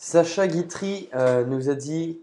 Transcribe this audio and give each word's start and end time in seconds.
Sacha 0.00 0.46
Guitry 0.46 1.08
euh, 1.16 1.44
nous 1.44 1.68
a 1.70 1.74
dit 1.74 2.20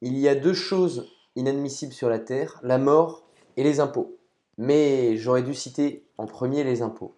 il 0.00 0.16
y 0.18 0.28
a 0.28 0.34
deux 0.34 0.54
choses 0.54 1.06
inadmissibles 1.36 1.92
sur 1.92 2.08
la 2.08 2.18
terre 2.18 2.58
la 2.62 2.78
mort 2.78 3.28
et 3.58 3.62
les 3.62 3.80
impôts. 3.80 4.16
Mais 4.56 5.18
j'aurais 5.18 5.42
dû 5.42 5.52
citer 5.54 6.06
en 6.16 6.24
premier 6.24 6.64
les 6.64 6.80
impôts. 6.80 7.14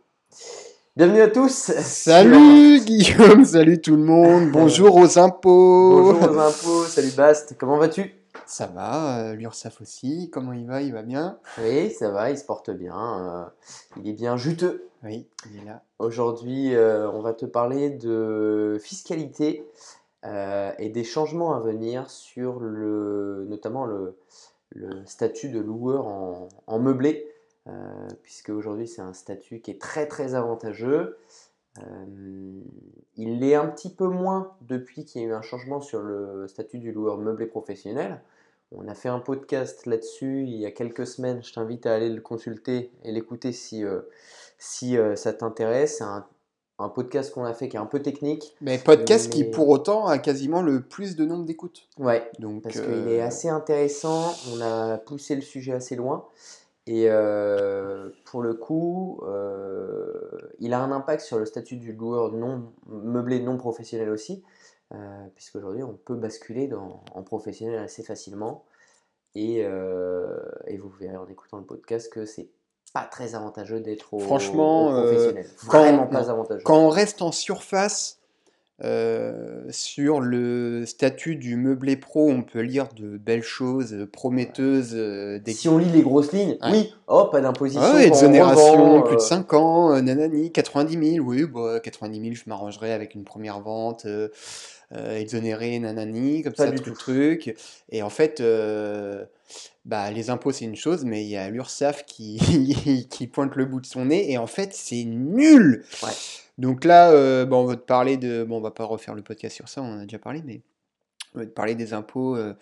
Bienvenue 0.97 1.21
à 1.21 1.29
tous. 1.29 1.71
Salut 1.79 2.81
Guillaume, 2.81 3.45
salut 3.45 3.81
tout 3.81 3.95
le 3.95 4.03
monde. 4.03 4.51
Bonjour 4.53 4.97
aux 4.97 5.17
impôts. 5.17 6.13
Bonjour 6.13 6.33
aux 6.33 6.39
impôts. 6.41 6.85
Salut 6.87 7.13
Bast. 7.17 7.55
Comment 7.57 7.79
vas-tu? 7.79 8.13
Ça 8.47 8.67
va, 8.67 9.21
euh, 9.21 9.35
l'URSAF 9.35 9.81
aussi. 9.81 10.29
Comment 10.33 10.53
il 10.53 10.67
va? 10.67 10.83
Il 10.83 10.93
va 10.93 11.03
bien? 11.03 11.39
Oui, 11.63 11.93
ça 11.93 12.11
va. 12.11 12.31
Il 12.33 12.37
se 12.39 12.45
porte 12.45 12.71
bien. 12.71 12.97
euh, 12.97 13.45
il 14.03 14.09
est 14.09 14.13
bien 14.13 14.37
juteux. 14.37 14.89
Oui, 15.05 15.29
il 15.51 15.63
est 15.63 15.65
là. 15.65 15.83
Aujourd'hui, 16.01 16.75
euh, 16.75 17.09
on 17.13 17.23
va 17.23 17.33
te 17.33 17.47
parler 17.47 17.91
de 17.91 18.77
fiscalité 18.83 19.65
euh, 20.27 20.73
et 20.79 20.91
des 20.91 21.05
changements 21.05 21.55
à 21.55 21.61
venir 21.61 22.11
sur 22.11 22.61
le, 22.61 23.47
notamment 23.49 23.87
le, 23.87 24.17
statut 25.07 25.49
de 25.49 25.59
loueur 25.59 26.07
en, 26.07 26.79
meublé, 26.79 27.27
euh, 27.67 27.73
puisque 28.23 28.51
aujourd'hui 28.51 28.87
c'est 28.87 29.03
un 29.03 29.15
statut 29.15 29.61
qui 29.61 29.71
est 29.71 29.81
très 29.81 30.07
très 30.07 30.35
avantageux. 30.35 31.17
Euh, 31.79 32.63
il 33.17 33.41
l'est 33.41 33.55
un 33.55 33.67
petit 33.67 33.93
peu 33.93 34.07
moins 34.07 34.53
depuis 34.61 35.05
qu'il 35.05 35.23
y 35.23 35.25
a 35.25 35.29
eu 35.29 35.33
un 35.33 35.43
changement 35.43 35.81
sur 35.81 36.03
le 36.03 36.47
statut 36.49 36.79
du 36.79 36.93
loueur 36.93 37.17
meublé 37.19 37.47
professionnel. 37.47 38.21
On 38.73 38.87
a 38.87 38.95
fait 38.95 39.09
un 39.09 39.19
podcast 39.19 39.87
là-dessus 39.87 40.45
il 40.45 40.57
y 40.57 40.67
a 40.67 40.71
quelques 40.71 41.07
semaines. 41.07 41.43
Je 41.43 41.53
t'invite 41.53 41.87
à 41.87 41.95
aller 41.95 42.11
le 42.11 42.21
consulter 42.21 42.93
et 43.03 43.11
l'écouter 43.11 43.51
si, 43.51 43.83
si 44.59 44.97
ça 45.17 45.33
t'intéresse. 45.33 46.03
Un 46.81 46.89
podcast 46.89 47.33
qu'on 47.33 47.45
a 47.45 47.53
fait 47.53 47.69
qui 47.69 47.77
est 47.77 47.81
un 47.81 47.87
peu 47.87 48.01
technique. 48.01 48.55
Mais 48.61 48.79
podcast 48.79 49.31
qui 49.31 49.45
pour 49.45 49.69
autant 49.69 50.07
a 50.07 50.19
quasiment 50.19 50.63
le 50.63 50.81
plus 50.83 51.17
de 51.17 51.25
nombre 51.25 51.45
d'écoutes. 51.45 51.89
Ouais, 51.99 52.31
Donc, 52.39 52.63
parce 52.63 52.79
euh, 52.79 52.85
qu'il 52.85 53.13
est 53.13 53.21
assez 53.21 53.49
intéressant. 53.49 54.35
On 54.53 54.61
a 54.61 54.99
poussé 54.99 55.35
le 55.35 55.43
sujet 55.43 55.73
assez 55.73 55.97
loin. 55.97 56.27
Et 56.87 57.05
euh, 57.09 58.09
pour 58.25 58.43
le 58.43 58.55
coup, 58.55 59.21
euh, 59.23 60.11
il 60.59 60.73
a 60.73 60.81
un 60.81 60.91
impact 60.91 61.23
sur 61.23 61.39
le 61.39 61.47
statut 61.47 61.77
du 61.77 61.93
loueur 61.93 62.33
non 62.33 62.73
meublé 62.89 63.39
non 63.41 63.59
professionnel 63.59 64.09
aussi, 64.09 64.43
euh, 64.93 65.27
puisqu'aujourd'hui 65.35 65.83
on 65.83 65.93
peut 65.93 66.17
basculer 66.17 66.67
dans, 66.67 67.05
en 67.15 67.23
professionnel 67.23 67.79
assez 67.79 68.03
facilement. 68.03 68.65
Et, 69.37 69.63
euh, 69.65 70.41
et 70.67 70.79
vous 70.79 70.89
verrez 70.89 71.17
en 71.17 71.29
écoutant 71.29 71.59
le 71.59 71.65
podcast 71.65 72.13
que 72.13 72.25
c'est 72.25 72.49
pas 72.93 73.03
très 73.11 73.35
avantageux 73.35 73.81
d'être 73.81 74.13
au, 74.15 74.19
Franchement, 74.19 74.89
au 74.89 74.95
euh, 74.95 75.03
professionnel. 75.07 75.47
quand- 75.69 75.79
Vraiment 75.79 76.07
pas 76.07 76.23
non. 76.23 76.29
avantageux. 76.31 76.63
Quand 76.65 76.79
on 76.79 76.89
reste 76.89 77.23
en 77.23 77.33
surface 77.33 78.17
euh, 78.83 79.63
sur 79.71 80.21
le 80.21 80.87
statut 80.87 81.37
du 81.37 81.57
meublé 81.57 81.97
pro, 81.97 82.31
on 82.31 82.43
peut 82.43 82.61
lire 82.63 82.89
de 82.97 83.19
belles 83.19 83.43
choses 83.43 83.93
euh, 83.93 84.07
prometteuses. 84.11 84.93
euh, 84.95 85.39
des 85.39 85.53
Si 85.53 85.69
on 85.69 85.77
lit 85.77 85.91
les 85.91 86.01
grosses 86.03 86.33
lignes, 86.33 86.57
Ouais. 86.63 86.71
oui, 86.73 86.95
oh, 87.07 87.27
pas 87.27 87.43
d'imposition. 87.43 87.83
Ah 87.85 87.91
quand 87.93 87.99
ouais, 87.99 88.07
exonération, 88.09 89.03
plus 89.03 89.17
de 89.17 89.21
euh, 89.21 89.25
5 89.25 89.53
ans, 89.53 89.93
euh, 89.93 90.01
nanani, 90.01 90.51
90 90.51 91.13
000, 91.17 91.27
oui, 91.27 91.45
bah, 91.45 91.79
90 91.81 92.21
000, 92.23 92.35
je 92.35 92.43
m'arrangerai 92.47 92.93
avec 92.95 93.15
une 93.15 93.25
première 93.25 93.61
vente, 93.61 94.07
euh, 94.07 94.29
euh, 94.95 95.17
exonéré, 95.19 95.79
nanani, 95.79 96.43
comme 96.43 96.55
Pas 96.55 96.65
ça, 96.65 96.71
du 96.71 96.81
tout 96.81 96.91
le 96.91 96.97
truc. 96.97 97.55
Et 97.91 98.03
en 98.03 98.09
fait, 98.11 98.41
bah, 99.85 100.11
les 100.11 100.31
impôts, 100.31 100.53
c'est 100.53 100.67
une 100.67 100.77
chose, 100.77 101.05
mais 101.05 101.25
il 101.25 101.29
y 101.29 101.37
a 101.37 101.49
l'URSSAF 101.49 102.05
qui, 102.05 103.07
qui 103.11 103.27
pointe 103.27 103.57
le 103.57 103.65
bout 103.65 103.81
de 103.81 103.87
son 103.87 104.07
nez, 104.07 104.31
et 104.31 104.39
en 104.39 104.47
fait, 104.47 104.75
c'est 104.75 105.05
nul! 105.05 105.85
Ouais. 106.03 106.11
Donc 106.59 106.85
là, 106.85 107.11
euh, 107.13 107.47
bon, 107.47 107.63
on 107.63 107.65
va 107.65 107.77
te 107.77 107.87
parler 107.87 108.19
de... 108.19 108.45
Bon, 108.45 108.59
on 108.59 108.61
va 108.61 108.71
pas 108.71 108.85
refaire 108.85 109.15
le 109.15 109.23
podcast 109.23 109.57
sur 109.57 109.69
ça, 109.69 109.81
on 109.81 109.95
en 109.95 109.99
a 110.01 110.03
déjà 110.03 110.19
parlé, 110.19 110.43
mais 110.45 110.61
on 111.35 111.39
va 111.39 111.47
te 111.47 111.51
parler 111.51 111.75
des 111.75 111.95
impôts 111.95 112.37
euh, 112.37 112.53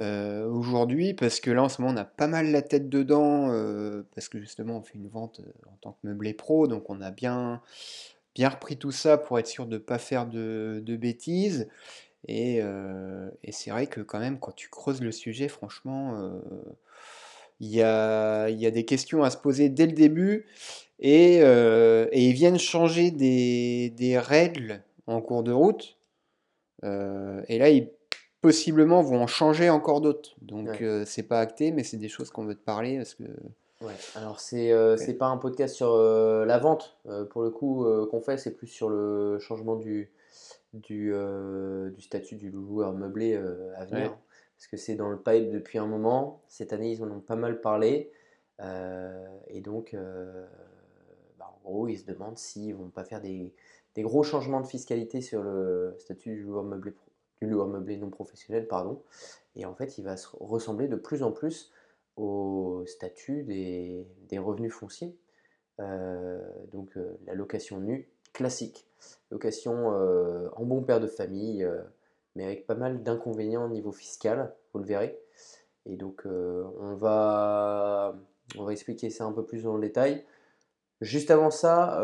euh, 0.00 0.48
aujourd'hui, 0.48 1.14
parce 1.14 1.38
que 1.38 1.52
là, 1.52 1.62
en 1.62 1.68
ce 1.68 1.80
moment, 1.80 1.94
on 1.94 1.96
a 1.96 2.04
pas 2.04 2.26
mal 2.26 2.50
la 2.50 2.62
tête 2.62 2.88
dedans, 2.88 3.48
parce 4.14 4.28
que 4.28 4.40
justement, 4.40 4.78
on 4.78 4.82
fait 4.82 4.96
une 4.96 5.08
vente 5.08 5.40
en 5.66 5.76
tant 5.80 5.92
que 5.92 6.08
meublé 6.08 6.34
pro, 6.34 6.66
donc 6.66 6.90
on 6.90 7.00
a 7.00 7.12
bien, 7.12 7.62
bien 8.34 8.48
repris 8.48 8.76
tout 8.76 8.90
ça 8.90 9.18
pour 9.18 9.38
être 9.38 9.46
sûr 9.46 9.66
de 9.66 9.74
ne 9.74 9.78
pas 9.78 9.98
faire 9.98 10.26
de, 10.26 10.82
de 10.84 10.96
bêtises. 10.96 11.68
Et, 12.26 12.60
euh, 12.62 13.28
et 13.42 13.52
c'est 13.52 13.70
vrai 13.70 13.86
que 13.86 14.00
quand 14.00 14.18
même, 14.18 14.38
quand 14.38 14.52
tu 14.52 14.68
creuses 14.68 15.00
le 15.02 15.12
sujet, 15.12 15.48
franchement, 15.48 16.30
il 17.60 17.68
y 17.68 17.82
a, 17.82 18.48
il 18.48 18.60
y 18.60 18.66
a 18.66 18.70
des 18.70 18.84
questions 18.84 19.22
à 19.22 19.30
se 19.30 19.36
poser 19.36 19.68
dès 19.68 19.86
le 19.86 19.92
début. 19.92 20.46
Et, 21.00 21.36
et 21.38 22.28
ils 22.28 22.32
viennent 22.32 22.58
changer 22.58 23.10
des, 23.10 23.90
des 23.96 24.18
règles 24.18 24.82
en 25.06 25.20
cours 25.20 25.42
de 25.42 25.52
route. 25.52 25.98
Et 26.82 27.58
là, 27.58 27.68
ils 27.68 27.90
possiblement 28.44 29.00
vont 29.00 29.22
en 29.22 29.26
changer 29.26 29.70
encore 29.70 30.02
d'autres. 30.02 30.34
Donc, 30.42 30.68
Ouais. 30.68 30.82
euh, 30.82 31.04
c'est 31.06 31.22
pas 31.22 31.40
acté, 31.40 31.72
mais 31.72 31.82
c'est 31.82 31.96
des 31.96 32.10
choses 32.10 32.30
qu'on 32.30 32.44
veut 32.44 32.54
te 32.54 32.62
parler 32.62 32.98
parce 32.98 33.14
que. 33.14 33.22
Ouais, 33.80 33.94
alors 34.16 34.38
c'est 34.38 34.70
euh, 34.70 34.96
pas 35.18 35.28
un 35.28 35.38
podcast 35.38 35.74
sur 35.74 35.92
euh, 35.92 36.44
la 36.44 36.58
vente, 36.58 36.98
pour 37.30 37.42
le 37.42 37.48
coup, 37.48 37.86
qu'on 38.10 38.20
fait, 38.20 38.36
c'est 38.36 38.50
plus 38.50 38.66
sur 38.66 38.90
le 38.90 39.38
changement 39.38 39.76
du, 39.76 40.10
du, 40.74 41.12
euh, 41.14 41.90
du 41.90 42.02
statut 42.02 42.36
du 42.36 42.50
loueur 42.50 42.92
meublé 42.92 43.34
euh, 43.34 43.72
à 43.76 43.86
venir. 43.86 44.10
Ouais. 44.10 44.18
Parce 44.56 44.66
que 44.68 44.76
c'est 44.76 44.94
dans 44.94 45.08
le 45.08 45.16
pipe 45.16 45.50
depuis 45.50 45.78
un 45.78 45.86
moment. 45.86 46.42
Cette 46.48 46.72
année, 46.72 46.92
ils 46.92 47.02
en 47.02 47.10
ont 47.10 47.20
pas 47.20 47.36
mal 47.36 47.60
parlé. 47.60 48.12
Euh, 48.60 49.26
et 49.48 49.60
donc, 49.60 49.96
bah, 51.38 51.52
en 51.52 51.68
gros, 51.68 51.88
ils 51.88 51.98
se 51.98 52.06
demandent 52.06 52.38
s'ils 52.38 52.74
vont 52.74 52.88
pas 52.88 53.04
faire 53.04 53.20
des, 53.20 53.52
des 53.94 54.02
gros 54.02 54.22
changements 54.22 54.60
de 54.60 54.66
fiscalité 54.66 55.20
sur 55.20 55.42
le 55.42 55.96
statut 55.98 56.34
du 56.34 56.42
loueur 56.42 56.62
meublé, 56.62 56.92
pro- 56.92 57.10
du 57.40 57.48
loueur 57.48 57.66
meublé 57.66 57.96
non 57.96 58.10
professionnel, 58.10 58.68
pardon. 58.68 59.02
Et 59.56 59.66
en 59.66 59.74
fait, 59.74 59.98
il 59.98 60.04
va 60.04 60.16
se 60.16 60.28
ressembler 60.38 60.86
de 60.86 60.96
plus 60.96 61.22
en 61.24 61.32
plus 61.32 61.72
au 62.16 62.84
statut 62.86 63.42
des, 63.42 64.06
des 64.28 64.38
revenus 64.38 64.72
fonciers. 64.72 65.16
Euh, 65.80 66.40
donc 66.70 66.96
euh, 66.96 67.18
la 67.26 67.34
location 67.34 67.80
nue 67.80 68.08
classique, 68.32 68.86
location 69.30 69.92
euh, 69.92 70.48
en 70.56 70.64
bon 70.64 70.82
père 70.82 71.00
de 71.00 71.06
famille, 71.06 71.64
euh, 71.64 71.80
mais 72.36 72.44
avec 72.44 72.66
pas 72.66 72.74
mal 72.74 73.02
d'inconvénients 73.02 73.64
au 73.64 73.68
niveau 73.68 73.92
fiscal, 73.92 74.54
vous 74.72 74.80
le 74.80 74.86
verrez. 74.86 75.18
Et 75.86 75.96
donc 75.96 76.22
euh, 76.26 76.64
on 76.80 76.94
va, 76.94 78.14
on 78.56 78.64
va 78.64 78.72
expliquer 78.72 79.10
ça 79.10 79.24
un 79.24 79.32
peu 79.32 79.44
plus 79.44 79.64
dans 79.64 79.74
le 79.74 79.80
détail. 79.80 80.24
Juste 81.00 81.30
avant 81.30 81.50
ça, 81.50 82.00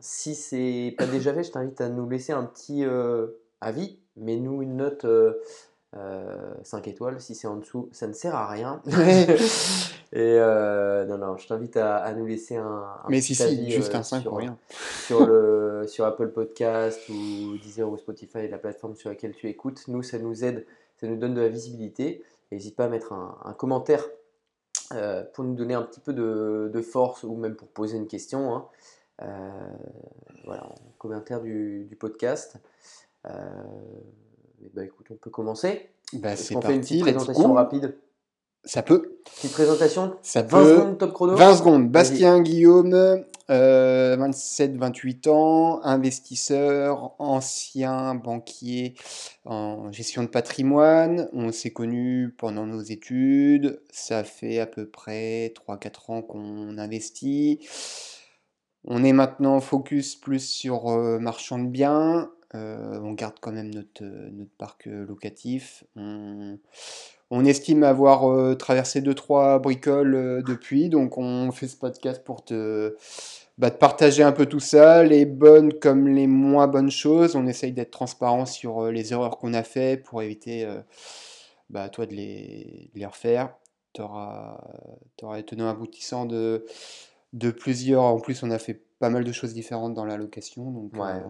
si 0.00 0.34
c'est 0.34 0.94
pas 0.96 1.06
déjà 1.06 1.32
fait, 1.34 1.42
je 1.42 1.50
t'invite 1.50 1.80
à 1.80 1.88
nous 1.88 2.08
laisser 2.08 2.32
un 2.32 2.44
petit 2.44 2.84
avis, 3.60 3.98
mais 4.16 4.36
nous 4.36 4.62
une 4.62 4.76
note 4.76 5.06
euh, 5.96 6.54
5 6.62 6.88
étoiles. 6.88 7.20
Si 7.20 7.34
c'est 7.34 7.46
en 7.46 7.56
dessous, 7.56 7.88
ça 7.92 8.06
ne 8.06 8.12
sert 8.12 8.34
à 8.34 8.48
rien. 8.48 8.82
Et 10.14 10.36
euh, 10.38 11.06
non, 11.06 11.16
non, 11.18 11.36
je 11.38 11.46
t'invite 11.46 11.76
à, 11.78 11.96
à 11.96 12.12
nous 12.12 12.26
laisser 12.26 12.56
un, 12.56 12.66
un 12.66 13.06
Mais 13.08 13.18
petit 13.20 13.34
si, 13.34 13.34
si, 13.34 13.42
avis, 13.42 13.70
juste 13.70 13.94
euh, 13.94 13.98
un 13.98 14.02
5 14.02 14.20
sur, 14.20 14.30
pour 14.30 14.38
rien. 14.38 14.58
sur, 15.06 15.26
le, 15.26 15.84
sur 15.86 16.04
Apple 16.04 16.28
Podcast 16.28 17.00
ou 17.08 17.56
Deezer 17.58 17.88
ou 17.90 17.96
Spotify, 17.96 18.46
la 18.48 18.58
plateforme 18.58 18.94
sur 18.94 19.08
laquelle 19.08 19.34
tu 19.34 19.48
écoutes. 19.48 19.88
Nous, 19.88 20.02
ça 20.02 20.18
nous 20.18 20.44
aide, 20.44 20.66
ça 21.00 21.06
nous 21.06 21.16
donne 21.16 21.34
de 21.34 21.40
la 21.40 21.48
visibilité. 21.48 22.22
N'hésite 22.50 22.76
pas 22.76 22.84
à 22.84 22.88
mettre 22.88 23.12
un, 23.14 23.38
un 23.44 23.54
commentaire 23.54 24.04
euh, 24.92 25.24
pour 25.32 25.44
nous 25.44 25.54
donner 25.54 25.72
un 25.74 25.82
petit 25.82 26.00
peu 26.00 26.12
de, 26.12 26.70
de 26.72 26.82
force 26.82 27.22
ou 27.22 27.34
même 27.34 27.54
pour 27.56 27.68
poser 27.68 27.96
une 27.96 28.06
question. 28.06 28.54
hein. 28.54 28.66
Euh, 29.22 29.50
voilà, 30.44 30.64
en 30.66 30.74
commentaire 30.98 31.40
du, 31.40 31.84
du 31.88 31.96
podcast. 31.96 32.56
Euh, 34.62 34.66
et 34.66 34.70
bah, 34.74 34.84
écoute, 34.84 35.06
on 35.10 35.16
peut 35.16 35.30
commencer. 35.30 35.90
Bah, 36.14 36.36
c'est 36.36 36.60
fait 36.62 36.74
une 36.74 36.80
petite 36.80 37.02
présentation 37.02 37.52
rapide? 37.52 37.96
Ça 38.64 38.82
peut. 38.82 39.18
Petite 39.24 39.52
présentation? 39.52 40.16
Ça 40.22 40.42
20 40.42 40.48
peut. 40.48 40.76
secondes 40.76 40.98
top 40.98 41.12
chrono 41.12 41.36
20 41.36 41.56
secondes. 41.56 41.90
Bastien 41.90 42.40
Guillaume, 42.40 43.24
27-28 43.48 45.28
ans, 45.30 45.82
investisseur, 45.82 47.16
ancien 47.18 48.14
banquier 48.14 48.94
en 49.44 49.90
gestion 49.90 50.22
de 50.22 50.28
patrimoine. 50.28 51.28
On 51.32 51.50
s'est 51.50 51.72
connus 51.72 52.34
pendant 52.38 52.66
nos 52.66 52.82
études. 52.82 53.82
Ça 53.90 54.22
fait 54.22 54.60
à 54.60 54.66
peu 54.66 54.88
près 54.88 55.52
3-4 55.68 56.12
ans 56.12 56.22
qu'on 56.22 56.78
investit. 56.78 57.66
On 58.84 59.02
est 59.04 59.12
maintenant 59.12 59.60
focus 59.60 60.16
plus 60.16 60.40
sur 60.40 60.88
euh, 60.88 61.18
marchand 61.18 61.58
de 61.58 61.68
biens. 61.68 62.30
Euh, 62.54 63.00
on 63.02 63.12
garde 63.12 63.34
quand 63.40 63.52
même 63.52 63.72
notre, 63.72 64.04
euh, 64.04 64.28
notre 64.32 64.50
parc 64.58 64.86
euh, 64.86 65.06
locatif. 65.06 65.84
On, 65.96 66.58
on 67.30 67.44
estime 67.44 67.82
avoir 67.82 68.30
euh, 68.30 68.54
traversé 68.54 69.00
2-3 69.00 69.58
bricoles 69.60 70.14
euh, 70.14 70.42
depuis, 70.42 70.90
donc 70.90 71.16
on 71.16 71.50
fait 71.50 71.66
ce 71.68 71.76
podcast 71.76 72.22
pour 72.24 72.44
te, 72.44 72.94
bah, 73.56 73.70
te 73.70 73.78
partager 73.78 74.22
un 74.22 74.32
peu 74.32 74.44
tout 74.44 74.60
ça, 74.60 75.02
les 75.02 75.24
bonnes 75.24 75.72
comme 75.72 76.08
les 76.08 76.26
moins 76.26 76.66
bonnes 76.68 76.90
choses. 76.90 77.36
On 77.36 77.46
essaye 77.46 77.72
d'être 77.72 77.90
transparent 77.90 78.44
sur 78.44 78.90
les 78.90 79.12
erreurs 79.12 79.38
qu'on 79.38 79.54
a 79.54 79.62
fait 79.62 79.96
pour 79.96 80.20
éviter 80.22 80.68
bah, 81.70 81.88
toi 81.88 82.04
de 82.04 82.14
les, 82.14 82.90
de 82.94 83.00
les 83.00 83.06
refaire. 83.06 83.54
Tu 83.94 84.02
auras, 84.02 84.58
les 85.34 85.42
tenants 85.42 85.68
aboutissants 85.68 86.26
de, 86.26 86.66
de 87.32 87.50
plusieurs. 87.50 88.02
En 88.02 88.20
plus, 88.20 88.42
on 88.42 88.50
a 88.50 88.58
fait 88.58 88.82
pas 88.98 89.10
mal 89.10 89.24
de 89.24 89.32
choses 89.32 89.54
différentes 89.54 89.94
dans 89.94 90.04
la 90.06 90.16
location. 90.16 90.70
Donc, 90.70 90.92
Ouais, 90.94 91.20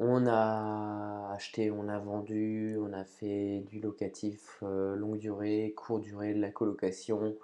On 0.00 0.26
a 0.28 1.32
acheté, 1.34 1.70
on 1.72 1.88
a 1.88 1.98
vendu, 1.98 2.76
on 2.80 2.92
a 2.92 3.04
fait 3.04 3.64
du 3.68 3.80
locatif 3.80 4.58
euh, 4.62 4.94
longue 4.94 5.18
durée, 5.18 5.74
courte 5.76 6.02
durée, 6.02 6.34
de 6.34 6.40
la 6.40 6.50
colocation. 6.50 7.34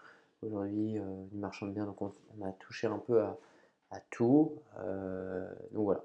Aujourd'hui, 0.42 0.98
euh, 0.98 1.02
du 1.32 1.38
marchand 1.38 1.66
de 1.66 1.72
biens, 1.72 1.86
donc 1.86 2.00
on, 2.00 2.12
on 2.38 2.44
a 2.46 2.52
touché 2.52 2.86
un 2.86 2.98
peu 3.04 3.20
à, 3.22 3.36
à 3.90 3.98
tout. 4.10 4.52
Euh, 4.78 5.48
donc 5.72 5.84
voilà. 5.84 6.04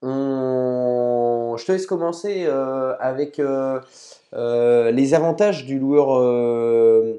On- 0.00 1.56
Je 1.58 1.66
te 1.66 1.72
laisse 1.72 1.86
commencer 1.86 2.44
euh, 2.46 2.96
avec 2.98 3.38
euh, 3.38 3.80
euh, 4.32 4.90
les 4.92 5.12
avantages 5.14 5.66
du 5.66 5.78
loueur 5.78 6.16
euh, 6.16 7.18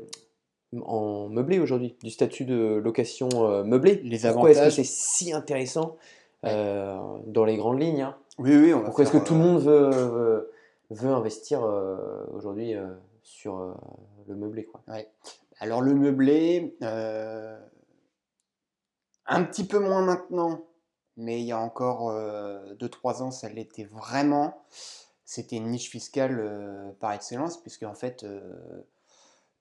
en 0.83 1.29
meublé 1.29 1.59
aujourd'hui, 1.59 1.95
du 2.03 2.09
statut 2.09 2.45
de 2.45 2.81
location 2.83 3.29
euh, 3.33 3.63
meublée. 3.63 4.01
Les 4.03 4.19
Pourquoi 4.21 4.49
est-ce 4.51 4.63
que 4.63 4.69
c'est 4.71 4.83
si 4.83 5.31
intéressant. 5.31 5.95
Euh, 6.43 7.17
dans 7.27 7.45
les 7.45 7.57
grandes 7.57 7.79
lignes, 7.79 8.01
hein 8.01 8.17
Oui, 8.37 8.55
oui, 8.55 8.73
on 8.73 8.79
va 8.79 8.85
Pourquoi 8.85 9.03
est-ce 9.03 9.13
que 9.13 9.17
tout 9.17 9.33
le 9.33 9.39
euh, 9.39 9.43
monde 9.43 9.61
veut, 9.61 9.89
veut, 9.89 10.51
veut 10.91 11.11
investir 11.11 11.63
euh, 11.63 12.25
aujourd'hui 12.33 12.75
euh, 12.75 12.93
sur 13.23 13.75
le 14.27 14.35
meublé, 14.35 14.65
quoi? 14.65 14.81
ouais. 14.87 15.09
Alors 15.59 15.81
le 15.81 15.95
meublé, 15.95 16.75
un 19.27 19.43
petit 19.43 19.65
peu 19.65 19.79
moins 19.79 20.03
maintenant, 20.03 20.65
mais 21.17 21.39
il 21.39 21.45
y 21.45 21.53
a 21.53 21.59
encore 21.59 22.11
2-3 22.11 23.21
ans, 23.23 23.31
ça 23.31 23.49
l'était 23.49 23.85
vraiment. 23.85 24.65
C'était 25.23 25.55
une 25.55 25.69
niche 25.69 25.89
fiscale 25.89 26.93
par 26.99 27.13
excellence, 27.13 27.57
puisque 27.57 27.83
en 27.83 27.95
fait, 27.95 28.25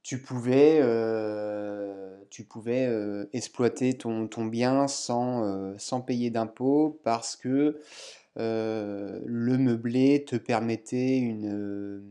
tu 0.05 0.21
pouvais, 0.21 0.81
euh, 0.83 2.15
tu 2.29 2.45
pouvais 2.45 2.87
euh, 2.87 3.25
exploiter 3.33 3.95
ton, 3.95 4.29
bien 4.45 4.87
sans, 4.87 5.45
euh, 5.45 5.75
sans 5.79 6.03
payer 6.03 6.31
d'impôts 6.31 7.01
parce 7.03 7.37
que 7.37 7.81
le 8.37 9.57
meublé 9.57 10.25
te 10.27 10.37
permettait 10.37 11.35
euh, 11.45 12.03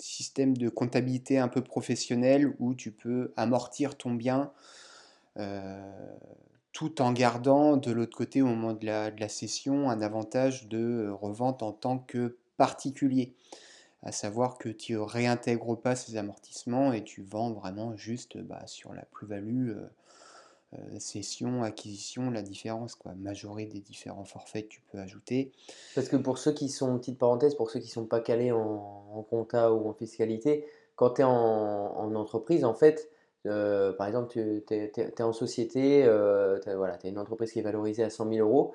système 0.00 0.56
de 0.56 0.68
comptabilité 0.68 1.38
un 1.38 1.48
peu 1.48 1.62
professionnel 1.62 2.52
où 2.58 2.74
tu 2.74 2.90
peux 2.90 3.32
amortir 3.36 3.96
ton 3.96 4.12
bien 4.14 4.50
tout 6.72 7.00
en 7.02 7.12
gardant 7.12 7.76
de 7.76 7.92
l'autre 7.92 8.16
côté 8.16 8.42
au 8.42 8.46
moment 8.46 8.72
de 8.72 8.86
la, 8.86 9.10
de 9.10 9.20
la 9.20 9.28
un 9.88 10.00
avantage 10.00 10.68
de 10.68 11.08
revente 11.10 11.62
en 11.62 11.72
tant 11.72 11.98
que 11.98 12.38
particulier 12.56 13.34
à 14.04 14.12
savoir 14.12 14.58
que 14.58 14.68
tu 14.68 14.98
réintègres 14.98 15.80
pas 15.80 15.96
ces 15.96 16.16
amortissements 16.16 16.92
et 16.92 17.02
tu 17.02 17.22
vends 17.22 17.52
vraiment 17.52 17.96
juste 17.96 18.36
bah, 18.38 18.62
sur 18.66 18.92
la 18.92 19.02
plus-value, 19.02 19.70
euh, 19.70 19.88
euh, 20.74 20.98
cession, 20.98 21.62
acquisition, 21.62 22.30
la 22.30 22.42
différence, 22.42 22.96
quoi, 22.96 23.12
majoré 23.14 23.64
des 23.64 23.80
différents 23.80 24.24
forfaits 24.24 24.68
que 24.68 24.74
tu 24.74 24.82
peux 24.92 24.98
ajouter. 24.98 25.52
Parce 25.94 26.08
que 26.08 26.16
pour 26.16 26.36
ceux 26.36 26.52
qui 26.52 26.68
sont, 26.68 26.98
petite 26.98 27.18
parenthèse, 27.18 27.54
pour 27.54 27.70
ceux 27.70 27.80
qui 27.80 27.88
sont 27.88 28.04
pas 28.04 28.20
calés 28.20 28.52
en, 28.52 29.06
en 29.14 29.22
compta 29.22 29.72
ou 29.72 29.88
en 29.88 29.94
fiscalité, 29.94 30.66
quand 30.96 31.10
tu 31.10 31.22
es 31.22 31.24
en, 31.24 31.30
en 31.30 32.14
entreprise, 32.14 32.64
en 32.66 32.74
fait, 32.74 33.08
euh, 33.46 33.92
par 33.92 34.06
exemple, 34.06 34.32
tu 34.32 34.74
es, 34.74 35.22
en 35.22 35.32
société, 35.32 36.04
euh, 36.04 36.58
t'as- 36.58 36.76
voilà, 36.76 36.98
tu 36.98 37.06
as 37.06 37.10
une 37.10 37.18
entreprise 37.18 37.52
qui 37.52 37.58
est 37.58 37.62
valorisée 37.62 38.02
à 38.02 38.10
100 38.10 38.28
000 38.28 38.46
euros 38.46 38.74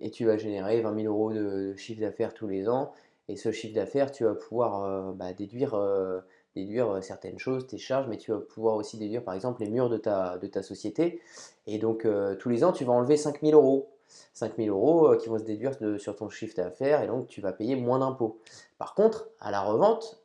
et 0.00 0.10
tu 0.12 0.24
vas 0.26 0.36
générer 0.36 0.80
20 0.80 0.94
000 0.94 1.12
euros 1.12 1.32
de 1.32 1.74
chiffre 1.76 2.00
d'affaires 2.00 2.32
tous 2.34 2.46
les 2.46 2.68
ans. 2.68 2.92
Et 3.28 3.36
ce 3.36 3.52
chiffre 3.52 3.74
d'affaires, 3.74 4.10
tu 4.10 4.24
vas 4.24 4.34
pouvoir 4.34 4.82
euh, 4.82 5.12
bah, 5.12 5.32
déduire, 5.32 5.74
euh, 5.74 6.20
déduire 6.56 6.90
euh, 6.90 7.00
certaines 7.00 7.38
choses, 7.38 7.66
tes 7.66 7.78
charges, 7.78 8.08
mais 8.08 8.16
tu 8.16 8.32
vas 8.32 8.38
pouvoir 8.38 8.76
aussi 8.76 8.98
déduire 8.98 9.22
par 9.22 9.34
exemple 9.34 9.62
les 9.62 9.70
murs 9.70 9.88
de 9.88 9.96
ta, 9.96 10.38
de 10.38 10.46
ta 10.46 10.62
société. 10.62 11.20
Et 11.66 11.78
donc 11.78 12.06
tous 12.38 12.48
les 12.48 12.64
ans, 12.64 12.72
tu 12.72 12.84
vas 12.84 12.92
enlever 12.92 13.16
5 13.16 13.40
000 13.40 13.52
euros. 13.52 13.88
5 14.34 14.56
000 14.58 14.76
euros 14.76 15.16
qui 15.16 15.30
vont 15.30 15.38
se 15.38 15.44
déduire 15.44 15.72
sur 15.98 16.16
ton 16.16 16.28
chiffre 16.28 16.54
d'affaires 16.54 17.02
et 17.02 17.06
donc 17.06 17.28
tu 17.28 17.40
vas 17.40 17.52
payer 17.52 17.76
moins 17.76 17.98
d'impôts. 17.98 18.40
Par 18.76 18.94
contre, 18.94 19.28
à 19.40 19.50
la 19.50 19.62
revente, 19.62 20.20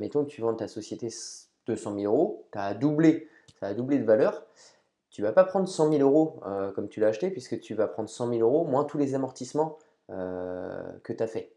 mettons 0.00 0.24
que 0.24 0.30
tu 0.30 0.40
vends 0.40 0.54
ta 0.54 0.66
société 0.66 1.08
200 1.66 1.94
000 1.94 2.12
euros, 2.12 2.44
tu 2.50 2.58
as 2.58 2.74
doublé, 2.74 3.28
ça 3.60 3.66
a 3.66 3.74
doublé 3.74 3.98
de 3.98 4.04
valeur. 4.04 4.44
Tu 5.10 5.22
vas 5.22 5.32
pas 5.32 5.44
prendre 5.44 5.68
100 5.68 5.92
000 5.92 6.02
euros 6.02 6.40
comme 6.74 6.88
tu 6.88 6.98
l'as 6.98 7.08
acheté, 7.08 7.30
puisque 7.30 7.60
tu 7.60 7.74
vas 7.74 7.86
prendre 7.86 8.08
100 8.08 8.30
000 8.30 8.40
euros 8.40 8.64
moins 8.64 8.82
tous 8.82 8.98
les 8.98 9.14
amortissements 9.14 9.78
que 10.08 11.12
tu 11.12 11.22
as 11.22 11.28
fait. 11.28 11.52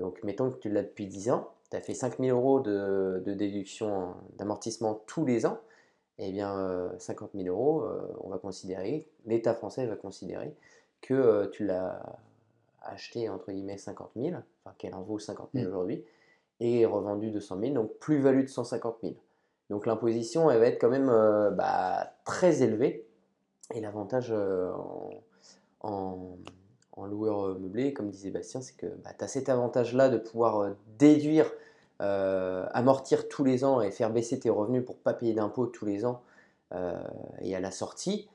Donc, 0.00 0.22
mettons 0.24 0.50
que 0.50 0.56
tu 0.58 0.68
l'as 0.70 0.82
depuis 0.82 1.06
10 1.06 1.30
ans, 1.30 1.50
tu 1.70 1.76
as 1.76 1.80
fait 1.80 1.94
5 1.94 2.18
000 2.18 2.36
euros 2.36 2.60
de, 2.60 3.22
de 3.24 3.34
déduction 3.34 4.14
d'amortissement 4.38 5.00
tous 5.06 5.24
les 5.24 5.46
ans, 5.46 5.58
eh 6.18 6.32
bien, 6.32 6.58
euh, 6.58 6.90
50 6.98 7.30
000 7.34 7.46
euros, 7.48 7.82
euh, 7.84 8.00
on 8.22 8.28
va 8.28 8.38
considérer, 8.38 9.06
l'État 9.26 9.54
français 9.54 9.86
va 9.86 9.96
considérer 9.96 10.54
que 11.00 11.14
euh, 11.14 11.46
tu 11.48 11.64
l'as 11.64 12.02
acheté 12.82 13.28
entre 13.28 13.52
guillemets 13.52 13.78
50 13.78 14.10
000, 14.16 14.36
enfin 14.64 14.74
qu'elle 14.78 14.94
en 14.94 15.02
vaut 15.02 15.18
50 15.18 15.50
000 15.54 15.64
Mm. 15.66 15.68
aujourd'hui, 15.68 16.04
et 16.60 16.84
revendu 16.86 17.30
200 17.30 17.58
000, 17.60 17.74
donc 17.74 17.92
plus-value 18.00 18.42
de 18.42 18.48
150 18.48 18.96
000. 19.02 19.14
Donc 19.70 19.86
l'imposition, 19.86 20.50
elle 20.50 20.58
va 20.60 20.66
être 20.66 20.80
quand 20.80 20.88
même 20.90 21.08
euh, 21.08 21.50
bah, 21.50 22.12
très 22.24 22.62
élevée. 22.62 23.06
Et 23.74 23.80
l'avantage 23.80 24.32
euh, 24.32 24.72
en, 24.72 25.10
en- 25.88 26.36
en 26.92 27.06
loueur 27.06 27.46
euh, 27.46 27.58
meublé, 27.58 27.92
comme 27.92 28.10
disait 28.10 28.30
Bastien, 28.30 28.60
c'est 28.60 28.76
que 28.76 28.86
tu 28.86 29.24
as 29.24 29.28
cet 29.28 29.48
avantage-là 29.48 30.08
de 30.08 30.18
pouvoir 30.18 30.60
euh, 30.60 30.70
déduire, 30.98 31.50
euh, 32.00 32.66
amortir 32.72 33.28
tous 33.28 33.44
les 33.44 33.64
ans 33.64 33.80
et 33.80 33.90
faire 33.90 34.10
baisser 34.10 34.38
tes 34.38 34.50
revenus 34.50 34.84
pour 34.84 34.96
pas 34.96 35.14
payer 35.14 35.34
d'impôts 35.34 35.66
tous 35.66 35.86
les 35.86 36.04
ans. 36.04 36.22
Et 37.40 37.56
à 37.56 37.58
la 37.58 37.72
sortie, 37.72 38.28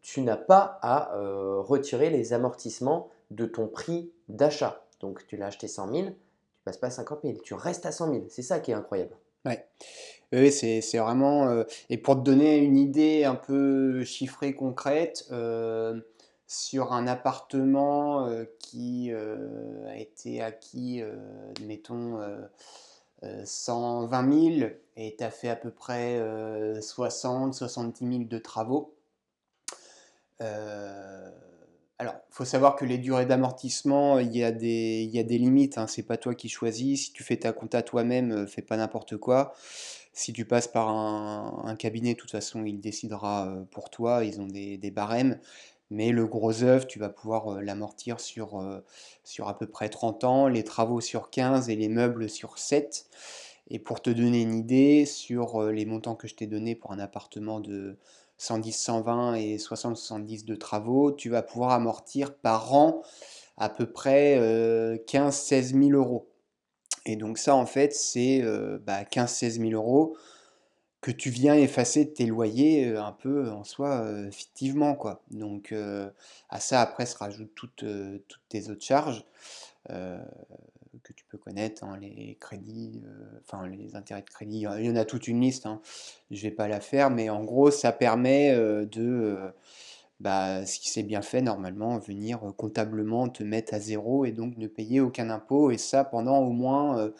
tu 0.00 0.20
n'as 0.20 0.36
pas 0.36 0.78
à 0.80 1.10
retirer 1.16 2.08
les 2.08 2.32
amortissements 2.32 3.08
de 3.32 3.46
ton 3.46 3.66
prix 3.66 4.12
d'achat. 4.28 4.84
Donc 5.00 5.26
tu 5.26 5.36
l'as 5.36 5.46
acheté 5.46 5.66
100 5.66 5.92
000, 5.92 6.06
tu 6.06 6.14
passes 6.64 6.76
pas 6.76 6.86
à 6.86 6.90
50 6.90 7.22
000, 7.24 7.38
tu 7.42 7.54
restes 7.54 7.84
à 7.84 7.90
100 7.90 8.12
000. 8.12 8.24
C'est 8.28 8.42
ça 8.42 8.60
qui 8.60 8.70
est 8.70 8.74
incroyable. 8.74 9.16
Ouais. 9.44 9.66
Oui, 10.32 10.52
c'est 10.52 10.98
vraiment. 10.98 11.64
et 11.90 11.98
pour 11.98 12.14
te 12.14 12.20
donner 12.20 12.58
une 12.58 12.76
idée 12.76 13.24
un 13.24 13.34
peu 13.34 14.04
chiffrée, 14.04 14.54
concrète, 14.54 15.28
sur 16.48 16.94
un 16.94 17.06
appartement 17.06 18.26
euh, 18.26 18.44
qui 18.58 19.12
euh, 19.12 19.86
a 19.86 19.96
été 19.96 20.42
acquis, 20.42 21.02
euh, 21.02 21.14
mettons, 21.66 22.20
euh, 22.20 22.40
euh, 23.22 23.42
120 23.44 24.56
000 24.58 24.70
et 24.96 25.14
tu 25.16 25.24
fait 25.30 25.50
à 25.50 25.56
peu 25.56 25.70
près 25.70 26.18
60-70 26.80 27.98
000 27.98 28.24
de 28.24 28.38
travaux. 28.38 28.94
Alors, 32.00 32.14
il 32.14 32.32
faut 32.32 32.44
savoir 32.44 32.76
que 32.76 32.84
les 32.84 32.96
durées 32.96 33.26
d'amortissement, 33.26 34.20
il 34.20 34.34
y 34.34 34.44
a 34.44 34.52
des, 34.52 35.02
il 35.02 35.10
y 35.10 35.18
a 35.18 35.24
des 35.24 35.36
limites, 35.36 35.78
hein, 35.78 35.88
c'est 35.88 36.04
pas 36.04 36.16
toi 36.16 36.34
qui 36.34 36.48
choisis. 36.48 37.06
Si 37.06 37.12
tu 37.12 37.24
fais 37.24 37.36
ta 37.36 37.52
compta 37.52 37.82
toi-même, 37.82 38.46
fais 38.46 38.62
pas 38.62 38.76
n'importe 38.76 39.16
quoi. 39.16 39.52
Si 40.12 40.32
tu 40.32 40.44
passes 40.44 40.68
par 40.68 40.88
un, 40.88 41.74
cabinet, 41.76 42.14
de 42.14 42.18
toute 42.18 42.30
façon, 42.30 42.64
il 42.64 42.80
décidera 42.80 43.52
pour 43.72 43.90
toi, 43.90 44.24
ils 44.24 44.40
ont 44.40 44.46
des 44.46 44.92
barèmes. 44.92 45.40
Mais 45.90 46.12
le 46.12 46.26
gros 46.26 46.62
œuvre, 46.62 46.86
tu 46.86 46.98
vas 46.98 47.08
pouvoir 47.08 47.54
euh, 47.54 47.60
l'amortir 47.60 48.20
sur, 48.20 48.58
euh, 48.60 48.80
sur 49.24 49.48
à 49.48 49.58
peu 49.58 49.66
près 49.66 49.88
30 49.88 50.24
ans, 50.24 50.48
les 50.48 50.64
travaux 50.64 51.00
sur 51.00 51.30
15 51.30 51.70
et 51.70 51.76
les 51.76 51.88
meubles 51.88 52.28
sur 52.28 52.58
7. 52.58 53.06
Et 53.70 53.78
pour 53.78 54.00
te 54.00 54.10
donner 54.10 54.42
une 54.42 54.54
idée, 54.54 55.04
sur 55.04 55.62
euh, 55.62 55.72
les 55.72 55.84
montants 55.84 56.14
que 56.14 56.26
je 56.26 56.34
t'ai 56.34 56.46
donnés 56.46 56.74
pour 56.74 56.92
un 56.92 56.98
appartement 56.98 57.60
de 57.60 57.98
110, 58.38 58.72
120 58.72 59.34
et 59.34 59.58
60, 59.58 59.96
70 59.96 60.44
de 60.44 60.54
travaux, 60.54 61.12
tu 61.12 61.28
vas 61.28 61.42
pouvoir 61.42 61.72
amortir 61.72 62.34
par 62.34 62.74
an 62.74 63.02
à 63.58 63.68
peu 63.68 63.90
près 63.90 64.38
euh, 64.38 64.96
15, 65.06 65.34
16 65.34 65.74
000 65.74 65.90
euros. 65.90 66.28
Et 67.04 67.16
donc 67.16 67.38
ça, 67.38 67.54
en 67.54 67.66
fait, 67.66 67.94
c'est 67.94 68.40
euh, 68.42 68.78
bah, 68.78 69.04
15, 69.04 69.30
16 69.30 69.60
000 69.60 69.72
euros 69.72 70.16
que 71.08 71.16
tu 71.16 71.30
viens 71.30 71.54
effacer 71.54 72.12
tes 72.12 72.26
loyers 72.26 72.86
euh, 72.88 73.02
un 73.02 73.12
peu 73.12 73.50
en 73.50 73.64
soi 73.64 74.02
euh, 74.02 74.30
fictivement, 74.30 74.94
quoi. 74.94 75.22
Donc 75.30 75.72
euh, 75.72 76.10
à 76.50 76.60
ça, 76.60 76.82
après, 76.82 77.06
se 77.06 77.16
rajoutent 77.16 77.54
toutes, 77.54 77.84
euh, 77.84 78.18
toutes 78.28 78.42
tes 78.50 78.68
autres 78.70 78.84
charges. 78.84 79.24
euh, 79.90 80.18
que 81.04 81.12
tu 81.12 81.24
peux 81.26 81.38
connaître, 81.38 81.84
hein, 81.84 81.98
les 82.00 82.36
crédits, 82.40 83.02
euh, 83.06 83.40
enfin 83.44 83.66
les 83.68 83.94
intérêts 83.96 84.22
de 84.22 84.30
crédit, 84.30 84.66
il 84.78 84.84
y 84.86 84.90
en 84.90 84.96
a 84.96 85.04
toute 85.04 85.28
une 85.28 85.40
liste, 85.40 85.66
hein, 85.66 85.80
je 86.30 86.42
vais 86.42 86.50
pas 86.50 86.68
la 86.68 86.80
faire, 86.80 87.10
mais 87.10 87.30
en 87.30 87.44
gros 87.44 87.70
ça 87.70 87.92
permet 87.92 88.50
euh, 88.52 88.84
de, 88.84 89.02
euh, 89.02 89.50
bah, 90.20 90.66
si 90.66 90.88
c'est 90.88 91.04
bien 91.04 91.22
fait 91.22 91.42
normalement, 91.42 91.98
venir 91.98 92.40
euh, 92.48 92.52
comptablement 92.52 93.28
te 93.28 93.44
mettre 93.44 93.74
à 93.74 93.80
zéro 93.80 94.24
et 94.24 94.32
donc 94.32 94.56
ne 94.58 94.66
payer 94.66 95.00
aucun 95.00 95.30
impôt, 95.30 95.70
et 95.70 95.78
ça 95.78 96.04
pendant 96.04 96.38
au 96.38 96.50
moins 96.50 96.98
euh, 96.98 97.10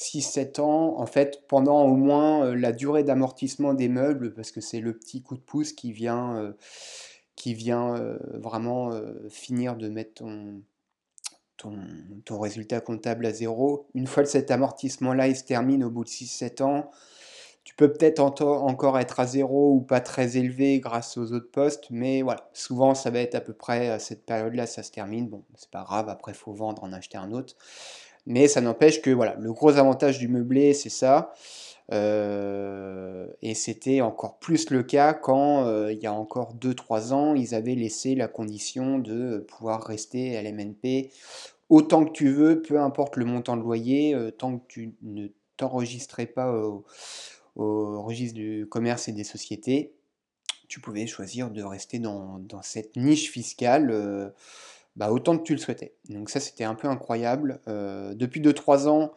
6-7 0.00 0.60
ans, 0.62 0.98
en 0.98 1.06
fait 1.06 1.46
pendant 1.46 1.84
au 1.84 1.94
moins 1.94 2.46
euh, 2.46 2.54
la 2.54 2.72
durée 2.72 3.04
d'amortissement 3.04 3.74
des 3.74 3.88
meubles, 3.88 4.32
parce 4.32 4.50
que 4.50 4.62
c'est 4.62 4.80
le 4.80 4.96
petit 4.96 5.22
coup 5.22 5.36
de 5.36 5.42
pouce 5.42 5.72
qui 5.72 5.92
vient, 5.92 6.36
euh, 6.38 6.52
qui 7.36 7.52
vient 7.52 7.96
euh, 7.96 8.18
vraiment 8.32 8.92
finir 9.28 9.76
de 9.76 9.88
mettre 9.88 10.14
ton 10.14 10.62
ton, 11.58 11.76
ton 12.24 12.40
résultat 12.40 12.80
comptable 12.80 13.26
à 13.26 13.32
zéro. 13.34 13.86
Une 13.94 14.06
fois 14.06 14.22
que 14.22 14.30
cet 14.30 14.50
amortissement-là 14.50 15.28
il 15.28 15.36
se 15.36 15.44
termine 15.44 15.84
au 15.84 15.90
bout 15.90 16.04
de 16.04 16.08
6-7 16.08 16.62
ans, 16.62 16.90
Tu 17.64 17.74
peux 17.74 17.92
peut-être 17.92 18.20
encore 18.20 18.98
être 18.98 19.20
à 19.20 19.26
zéro 19.26 19.74
ou 19.74 19.82
pas 19.82 20.00
très 20.00 20.38
élevé 20.38 20.80
grâce 20.80 21.18
aux 21.18 21.32
autres 21.32 21.50
postes, 21.50 21.84
mais 21.90 22.22
voilà, 22.22 22.48
souvent 22.54 22.94
ça 22.94 23.10
va 23.10 23.20
être 23.20 23.34
à 23.34 23.42
peu 23.42 23.52
près 23.52 23.90
à 23.90 23.98
cette 23.98 24.24
période-là, 24.24 24.66
ça 24.66 24.82
se 24.82 24.90
termine. 24.90 25.28
Bon, 25.28 25.44
c'est 25.56 25.70
pas 25.70 25.84
grave, 25.84 26.08
après 26.08 26.32
il 26.32 26.38
faut 26.38 26.54
vendre, 26.54 26.82
en 26.84 26.92
acheter 26.94 27.18
un 27.18 27.32
autre. 27.32 27.56
Mais 28.30 28.46
ça 28.46 28.60
n'empêche 28.60 29.02
que 29.02 29.10
voilà, 29.10 29.34
le 29.40 29.52
gros 29.52 29.76
avantage 29.76 30.20
du 30.20 30.28
meublé, 30.28 30.72
c'est 30.72 30.88
ça. 30.88 31.32
Euh, 31.90 33.26
et 33.42 33.54
c'était 33.54 34.02
encore 34.02 34.38
plus 34.38 34.70
le 34.70 34.84
cas 34.84 35.14
quand, 35.14 35.64
euh, 35.64 35.92
il 35.92 35.98
y 35.98 36.06
a 36.06 36.12
encore 36.12 36.54
2-3 36.54 37.12
ans, 37.12 37.34
ils 37.34 37.56
avaient 37.56 37.74
laissé 37.74 38.14
la 38.14 38.28
condition 38.28 39.00
de 39.00 39.44
pouvoir 39.48 39.82
rester 39.82 40.36
à 40.36 40.42
l'MNP 40.42 41.10
autant 41.70 42.04
que 42.04 42.12
tu 42.12 42.30
veux, 42.30 42.62
peu 42.62 42.80
importe 42.80 43.16
le 43.16 43.24
montant 43.24 43.56
de 43.56 43.62
loyer, 43.62 44.14
euh, 44.14 44.30
tant 44.30 44.58
que 44.58 44.64
tu 44.68 44.94
ne 45.02 45.26
t'enregistrais 45.56 46.26
pas 46.26 46.52
au, 46.52 46.84
registre 47.56 48.36
du 48.36 48.68
commerce 48.70 49.08
et 49.08 49.12
des 49.12 49.24
sociétés, 49.24 49.92
tu 50.68 50.78
pouvais 50.80 51.08
choisir 51.08 51.50
de 51.50 51.64
rester 51.64 51.98
dans, 51.98 52.40
cette 52.62 52.94
niche 52.94 53.32
fiscale 53.32 54.32
bah, 54.96 55.12
autant 55.12 55.38
que 55.38 55.44
tu 55.44 55.52
le 55.52 55.58
souhaitais. 55.58 55.94
Donc 56.08 56.30
ça, 56.30 56.40
c'était 56.40 56.64
un 56.64 56.74
peu 56.74 56.88
incroyable. 56.88 57.60
depuis 57.66 58.40
2-3 58.40 58.88
ans, 58.88 59.12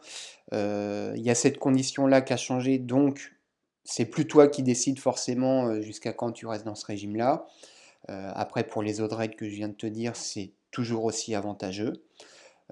il 0.52 1.22
y 1.22 1.30
a 1.30 1.34
cette 1.34 1.58
condition-là 1.58 2.22
qui 2.22 2.32
a 2.32 2.36
changé, 2.36 2.78
donc 2.78 3.32
c'est 3.84 4.06
plus 4.06 4.26
toi 4.26 4.48
qui 4.48 4.62
décides 4.62 4.98
forcément 4.98 5.80
jusqu'à 5.82 6.12
quand 6.12 6.32
tu 6.32 6.46
restes 6.46 6.64
dans 6.64 6.74
ce 6.74 6.86
régime-là. 6.86 7.46
après, 8.08 8.64
pour 8.64 8.82
les 8.82 9.00
autres 9.00 9.16
règles 9.16 9.34
que 9.34 9.48
je 9.48 9.54
viens 9.54 9.68
de 9.68 9.74
te 9.74 9.86
dire, 9.86 10.16
c'est 10.16 10.52
toujours 10.70 11.04
aussi 11.04 11.34
avantageux. 11.34 11.92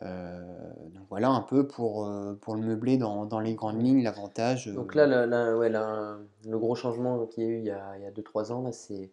donc 0.01 1.07
voilà 1.11 1.29
un 1.29 1.43
peu 1.43 1.67
pour, 1.67 2.09
pour 2.41 2.55
le 2.55 2.63
meubler 2.63 2.97
dans, 2.99 3.27
dans 3.27 3.41
les 3.41 3.55
grandes 3.55 3.83
lignes, 3.83 4.03
l'avantage. 4.03 4.69
Donc 4.69 4.95
là, 4.95 5.57
ouais, 5.57 5.69
le 5.69 6.59
gros 6.59 6.77
changement 6.77 7.27
qu'il 7.27 7.45
y 7.45 7.47
a 7.47 7.51
eu 7.51 7.59
il 7.59 8.03
y 8.03 8.07
a 8.07 8.11
2-3 8.13 8.53
ans, 8.53 8.73
c'est 8.73 9.11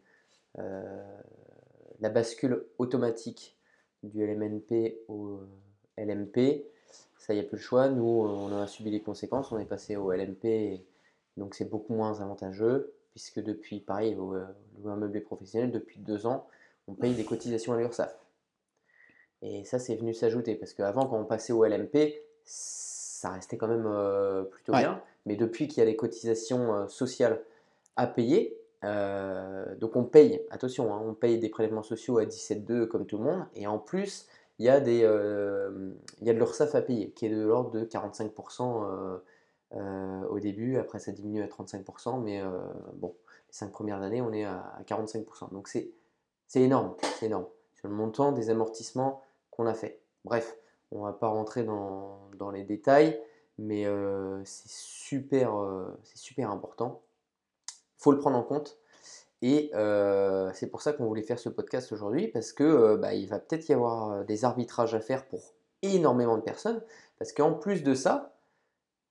la 2.00 2.10
bascule 2.10 2.66
automatique 2.78 3.59
du 4.04 4.26
LMNP 4.26 4.98
au 5.08 5.40
LMP. 5.98 6.66
Ça, 7.18 7.34
il 7.34 7.40
n'y 7.40 7.46
a 7.46 7.48
plus 7.48 7.58
le 7.58 7.62
choix. 7.62 7.90
Nous, 7.90 8.06
on 8.06 8.52
a 8.58 8.68
subi 8.68 8.92
les 8.92 9.02
conséquences. 9.02 9.52
On 9.52 9.60
est 9.60 9.66
passé 9.66 9.96
au 9.96 10.12
LMP, 10.12 10.82
donc 11.38 11.56
c'est 11.56 11.70
beaucoup 11.70 11.94
moins 11.94 12.22
avantageux, 12.22 12.94
puisque 13.12 13.42
depuis, 13.42 13.80
pareil, 13.80 14.16
au, 14.16 14.34
un 14.34 14.96
meublé 14.96 15.20
professionnel, 15.20 15.72
depuis 15.72 16.00
deux 16.00 16.26
ans, 16.26 16.48
on 16.88 16.94
paye 16.94 17.14
des 17.14 17.26
cotisations 17.26 17.74
à 17.74 17.78
l'URSSAF. 17.78 18.18
Et 19.42 19.64
ça, 19.64 19.80
c'est 19.80 19.96
venu 19.96 20.14
s'ajouter, 20.14 20.56
parce 20.56 20.74
qu'avant, 20.74 21.08
quand 21.08 21.20
on 21.20 21.26
passait 21.26 21.54
au 21.54 21.66
LMP, 21.66 22.22
ça 22.44 23.32
restait 23.32 23.58
quand 23.58 23.68
même 23.68 23.86
euh, 23.86 24.44
plutôt 24.44 24.74
bien. 24.74 25.02
Mais 25.26 25.36
depuis 25.36 25.68
qu'il 25.68 25.80
y 25.80 25.82
a 25.82 25.86
les 25.86 25.96
cotisations 25.96 26.74
euh, 26.74 26.88
sociales 26.88 27.42
à 27.96 28.08
payer, 28.08 28.59
euh, 28.86 29.76
donc 29.76 29.96
on 29.96 30.04
paye, 30.04 30.42
attention, 30.52 30.94
hein, 30.94 31.02
on 31.06 31.14
paye 31.14 31.38
des 31.38 31.50
prélèvements 31.50 31.84
sociaux 31.84 32.18
à 32.18 32.26
17,2 32.26 32.86
comme 32.88 33.06
tout 33.06 33.18
le 33.18 33.24
monde, 33.24 33.46
et 33.56 33.68
en 33.68 33.78
plus, 33.78 34.28
il 34.58 34.66
y 34.66 34.70
a, 34.70 34.78
euh, 34.78 35.92
y 36.22 36.30
a 36.30 36.34
de 36.34 36.38
l'URSSAF 36.38 36.76
à 36.76 36.82
payer, 36.82 37.12
qui 37.12 37.26
est 37.26 37.30
de 37.30 37.42
l'ordre 37.42 37.72
de 37.72 37.84
45% 37.84 39.20
euh, 39.74 40.24
au 40.30 40.40
début, 40.40 40.78
après 40.78 41.00
ça 41.00 41.12
diminue 41.12 41.44
à 41.44 41.48
35%, 41.48 42.22
mais 42.22 42.42
bon, 42.96 43.16
les 43.48 43.54
5 43.54 43.72
premières 43.72 44.02
années, 44.02 44.22
on 44.22 44.32
est 44.32 44.46
à, 44.46 44.82
45%. 44.88 45.52
Donc 45.52 45.68
c'est 45.68 45.92
énorme, 46.56 46.96
c'est 47.20 47.28
énorme, 47.28 47.48
sur 47.76 47.88
le 47.90 47.96
montant 47.96 48.32
des 48.32 48.50
amortissements 48.50 49.24
qu'on 49.52 49.66
a 49.66 49.74
fait. 49.74 50.00
Bref, 50.26 50.58
on 50.92 51.04
va 51.04 51.14
pas 51.14 51.28
rentrer 51.28 51.64
dans, 51.64 52.30
les 52.54 52.64
détails, 52.64 53.22
mais 53.58 53.86
c'est 54.46 54.70
super, 54.70 55.54
super 56.16 56.50
important 56.50 57.02
faut 58.00 58.12
le 58.12 58.18
prendre 58.18 58.38
en 58.38 58.44
compte. 58.44 58.80
Et 59.42 59.72
euh, 59.74 60.50
c'est 60.54 60.68
pour 60.68 60.82
ça 60.82 60.94
qu'on 60.94 61.06
voulait 61.06 61.22
faire 61.22 61.40
ce 61.40 61.50
podcast 61.50 61.92
aujourd'hui, 61.92 62.28
parce 62.28 62.52
que 62.52 62.64
euh, 62.64 62.98
bah, 62.98 63.14
il 63.14 63.28
va 63.30 63.40
peut-être 63.40 63.70
y 63.70 63.74
avoir 63.74 64.12
euh, 64.12 64.24
des 64.24 64.44
arbitrages 64.44 64.96
à 64.96 65.00
faire 65.00 65.28
pour 65.28 65.54
énormément 65.82 66.38
de 66.38 66.42
personnes, 66.42 66.82
parce 67.20 67.32
qu'en 67.32 67.54
plus 67.54 67.84
de 67.84 67.94
ça, 67.94 68.36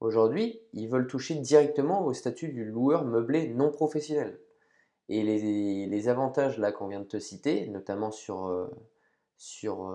aujourd'hui, 0.00 0.60
ils 0.72 0.88
veulent 0.88 1.06
toucher 1.06 1.36
directement 1.36 2.04
au 2.04 2.12
statut 2.12 2.48
du 2.48 2.64
loueur 2.64 3.04
meublé 3.04 3.48
non 3.48 3.70
professionnel. 3.70 4.38
Et 5.10 5.22
les, 5.22 6.08
avantages 6.08 6.58
là 6.58 6.70
qu'on 6.70 6.88
vient 6.88 7.00
de 7.00 7.06
te 7.06 7.18
citer, 7.18 7.66
notamment 7.68 8.10
sur, 8.10 8.68
sur 9.38 9.90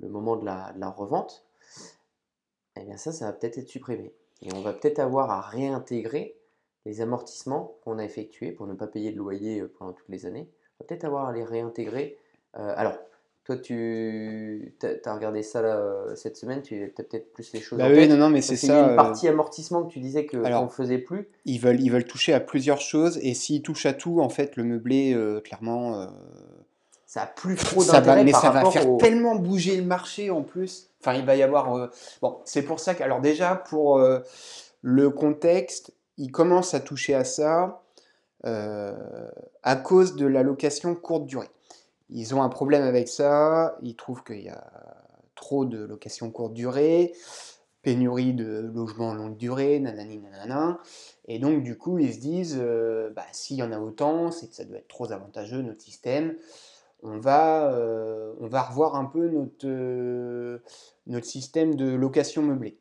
le 0.00 0.08
moment 0.08 0.34
de 0.34 0.44
la, 0.44 0.72
de 0.72 0.80
la 0.80 0.90
revente, 0.90 1.46
eh 2.74 2.84
bien 2.84 2.96
ça, 2.96 3.12
ça 3.12 3.26
va 3.26 3.32
peut-être 3.32 3.58
être 3.58 3.68
supprimé. 3.68 4.12
Et 4.42 4.52
on 4.54 4.60
va 4.60 4.72
peut-être 4.72 4.98
avoir 4.98 5.30
à 5.30 5.40
réintégrer 5.40 6.36
les 6.88 7.02
amortissements 7.02 7.76
qu'on 7.84 7.98
a 7.98 8.04
effectués 8.04 8.50
pour 8.50 8.66
ne 8.66 8.72
pas 8.72 8.86
payer 8.86 9.12
de 9.12 9.18
loyer 9.18 9.60
euh, 9.60 9.72
pendant 9.78 9.92
toutes 9.92 10.08
les 10.08 10.24
années. 10.24 10.48
On 10.80 10.84
va 10.84 10.88
peut-être 10.88 11.04
avoir 11.04 11.28
à 11.28 11.32
les 11.32 11.44
réintégrer. 11.44 12.16
Euh, 12.56 12.72
alors, 12.76 12.94
toi, 13.44 13.56
tu 13.56 14.74
as 14.82 15.14
regardé 15.14 15.42
ça 15.42 15.60
euh, 15.60 16.14
cette 16.16 16.36
semaine, 16.38 16.62
tu 16.62 16.82
as 16.82 17.02
peut-être 17.02 17.32
plus 17.32 17.52
les 17.52 17.60
choses 17.60 17.78
bah 17.78 17.88
oui, 17.90 18.08
non, 18.08 18.16
non, 18.16 18.30
mais 18.30 18.40
c'est 18.40 18.56
ça. 18.56 18.86
Il 18.86 18.90
une 18.90 18.96
partie 18.96 19.28
amortissement 19.28 19.84
que 19.84 19.92
tu 19.92 20.00
disais 20.00 20.26
qu'on 20.26 20.64
ne 20.64 20.68
faisait 20.68 20.98
plus. 20.98 21.28
Ils 21.44 21.58
veulent, 21.58 21.80
ils 21.80 21.90
veulent 21.90 22.04
toucher 22.04 22.32
à 22.32 22.40
plusieurs 22.40 22.80
choses, 22.80 23.18
et 23.22 23.34
s'ils 23.34 23.62
touchent 23.62 23.86
à 23.86 23.92
tout, 23.92 24.20
en 24.20 24.28
fait, 24.28 24.56
le 24.56 24.64
meublé, 24.64 25.16
clairement. 25.44 26.08
ça 27.06 27.22
a 27.22 27.26
plus 27.26 27.56
trop 27.56 27.84
d'intérêt. 27.84 28.24
Mais 28.24 28.32
ça 28.32 28.50
va 28.50 28.70
faire 28.70 28.96
tellement 28.98 29.36
bouger 29.36 29.76
le 29.76 29.84
marché 29.84 30.30
en 30.30 30.42
plus. 30.42 30.90
Enfin, 31.00 31.14
il 31.14 31.24
va 31.24 31.34
y 31.34 31.42
avoir. 31.42 31.90
bon, 32.20 32.38
c'est 32.44 32.62
pour 32.62 32.80
ça 32.80 32.94
que. 32.94 33.02
Alors, 33.02 33.22
déjà, 33.22 33.56
pour 33.56 33.98
le 34.82 35.10
contexte, 35.10 35.92
ils 36.18 36.32
commencent 36.32 36.74
à 36.74 36.80
toucher 36.80 37.14
à 37.14 37.24
ça 37.24 37.82
euh, 38.44 38.92
à 39.62 39.76
cause 39.76 40.14
de 40.16 40.26
la 40.26 40.42
location 40.42 40.94
courte 40.94 41.26
durée. 41.26 41.50
Ils 42.10 42.34
ont 42.34 42.42
un 42.42 42.48
problème 42.48 42.82
avec 42.82 43.08
ça, 43.08 43.76
ils 43.82 43.96
trouvent 43.96 44.22
qu'il 44.22 44.42
y 44.42 44.48
a 44.48 44.70
trop 45.34 45.64
de 45.64 45.78
location 45.84 46.30
courte 46.30 46.54
durée, 46.54 47.12
pénurie 47.82 48.34
de 48.34 48.70
logements 48.74 49.14
longue 49.14 49.36
durée, 49.36 49.78
nanani 49.80 50.18
nanana. 50.18 50.78
Et 51.26 51.38
donc, 51.38 51.62
du 51.62 51.76
coup, 51.76 51.98
ils 51.98 52.14
se 52.14 52.20
disent, 52.20 52.58
euh, 52.60 53.10
bah, 53.10 53.26
s'il 53.32 53.56
y 53.56 53.62
en 53.62 53.72
a 53.72 53.78
autant, 53.78 54.30
c'est 54.30 54.48
que 54.48 54.54
ça 54.54 54.64
doit 54.64 54.78
être 54.78 54.88
trop 54.88 55.10
avantageux, 55.12 55.62
notre 55.62 55.82
système. 55.82 56.36
On 57.02 57.18
va, 57.18 57.72
euh, 57.72 58.34
on 58.40 58.46
va 58.46 58.62
revoir 58.62 58.96
un 58.96 59.04
peu 59.04 59.28
notre, 59.28 60.60
notre 61.06 61.26
système 61.26 61.74
de 61.74 61.94
location 61.94 62.42
meublée. 62.42 62.78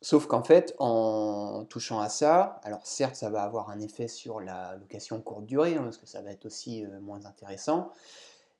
Sauf 0.00 0.26
qu'en 0.26 0.44
fait, 0.44 0.76
en 0.78 1.64
touchant 1.68 1.98
à 1.98 2.08
ça, 2.08 2.60
alors 2.62 2.86
certes, 2.86 3.16
ça 3.16 3.30
va 3.30 3.42
avoir 3.42 3.68
un 3.68 3.80
effet 3.80 4.06
sur 4.06 4.40
la 4.40 4.76
location 4.76 5.20
courte 5.20 5.44
durée, 5.44 5.74
hein, 5.74 5.82
parce 5.82 5.98
que 5.98 6.06
ça 6.06 6.22
va 6.22 6.30
être 6.30 6.46
aussi 6.46 6.84
euh, 6.84 7.00
moins 7.00 7.26
intéressant, 7.26 7.90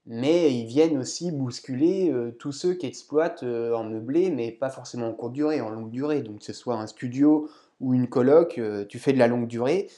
mais 0.05 0.53
ils 0.53 0.67
viennent 0.67 0.99
aussi 0.99 1.31
bousculer 1.31 2.11
euh, 2.11 2.33
tous 2.33 2.51
ceux 2.51 2.75
qui 2.75 2.87
exploitent 2.87 3.45
euh, 3.45 3.73
en 3.75 3.85
meublé, 3.85 4.31
mais 4.31 4.51
pas 4.51 4.69
forcément 4.69 5.09
en 5.09 5.13
courte 5.13 5.33
durée, 5.33 5.61
en 5.61 5.71
longue 5.71 5.91
durée. 5.91 6.23
Donc 6.23 6.41
que 6.41 6.45
ce 6.45 6.53
soit 6.53 6.75
un 6.75 6.89
studio 6.89 7.49
ou 7.79 7.95
une 7.95 8.09
coloc, 8.09 8.61
tu 8.89 8.99
fais 8.99 9.13
de 9.13 9.19
la 9.19 9.29
longue 9.29 9.47
durée, 9.47 9.89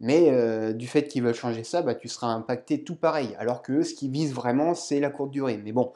mais 0.00 0.74
du 0.74 0.88
fait 0.88 1.06
qu'ils 1.06 1.22
veulent 1.22 1.34
changer 1.34 1.62
ça, 1.62 1.82
bah, 1.82 1.94
tu 1.94 2.08
seras 2.08 2.26
impacté 2.26 2.82
tout 2.82 2.96
pareil. 2.96 3.36
Alors 3.38 3.62
que 3.62 3.82
ce 3.82 3.94
qu'ils 3.94 4.10
visent 4.10 4.34
vraiment, 4.34 4.74
c'est 4.74 4.98
la 4.98 5.10
courte 5.10 5.30
durée. 5.30 5.60
Mais 5.62 5.70
bon, 5.70 5.92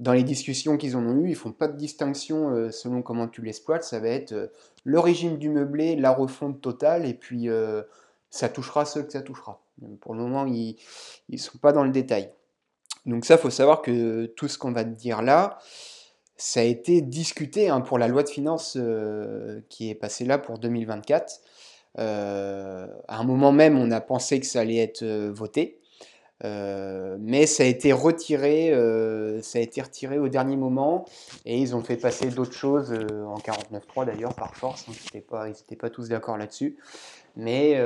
dans 0.00 0.14
les 0.14 0.22
discussions 0.22 0.78
qu'ils 0.78 0.96
en 0.96 1.06
ont 1.06 1.20
eues, 1.20 1.28
ils 1.28 1.36
font 1.36 1.52
pas 1.52 1.68
de 1.68 1.76
distinction 1.76 2.50
euh, 2.50 2.70
selon 2.70 3.02
comment 3.02 3.28
tu 3.28 3.42
l'exploites. 3.42 3.84
Ça 3.84 4.00
va 4.00 4.08
être 4.08 4.32
euh, 4.32 4.46
le 4.82 4.98
régime 4.98 5.36
du 5.36 5.50
meublé, 5.50 5.94
la 5.94 6.10
refonte 6.10 6.62
totale, 6.62 7.06
et 7.06 7.12
puis 7.12 7.50
euh, 7.50 7.82
ça 8.30 8.48
touchera 8.48 8.86
ceux 8.86 9.02
que 9.02 9.12
ça 9.12 9.20
touchera. 9.20 9.62
Pour 10.00 10.14
le 10.14 10.20
moment, 10.20 10.46
ils 10.46 10.76
ne 11.28 11.36
sont 11.36 11.58
pas 11.58 11.72
dans 11.72 11.84
le 11.84 11.90
détail. 11.90 12.30
Donc 13.04 13.26
ça, 13.26 13.36
faut 13.36 13.50
savoir 13.50 13.82
que 13.82 14.26
tout 14.36 14.48
ce 14.48 14.56
qu'on 14.56 14.72
va 14.72 14.84
te 14.84 14.90
dire 14.90 15.20
là, 15.20 15.58
ça 16.36 16.60
a 16.60 16.62
été 16.62 17.02
discuté 17.02 17.68
hein, 17.68 17.82
pour 17.82 17.98
la 17.98 18.08
loi 18.08 18.22
de 18.22 18.28
finances 18.30 18.78
qui 19.68 19.90
est 19.90 19.94
passée 19.94 20.24
là 20.24 20.38
pour 20.38 20.58
2024. 20.58 21.40
à 21.96 22.88
un 23.08 23.24
moment 23.24 23.52
même, 23.52 23.78
on 23.78 23.90
a 23.90 24.00
pensé 24.00 24.40
que 24.40 24.46
ça 24.46 24.60
allait 24.60 24.76
être 24.76 25.04
voté. 25.28 25.79
Euh, 26.44 27.16
mais 27.20 27.46
ça 27.46 27.64
a 27.64 27.66
été 27.66 27.92
retiré, 27.92 28.72
euh, 28.72 29.42
ça 29.42 29.58
a 29.58 29.62
été 29.62 29.82
retiré 29.82 30.18
au 30.18 30.28
dernier 30.28 30.56
moment 30.56 31.04
et 31.44 31.58
ils 31.58 31.76
ont 31.76 31.82
fait 31.82 31.96
passer 31.96 32.30
d'autres 32.30 32.54
choses 32.54 32.92
euh, 32.92 33.24
en 33.24 33.38
49.3 33.38 34.06
d'ailleurs 34.06 34.34
par 34.34 34.56
force. 34.56 34.86
Hein, 34.88 34.92
ils 34.92 35.16
n'étaient 35.48 35.76
pas, 35.76 35.90
tous 35.90 36.08
d'accord 36.08 36.38
là-dessus, 36.38 36.78
mais 37.36 37.78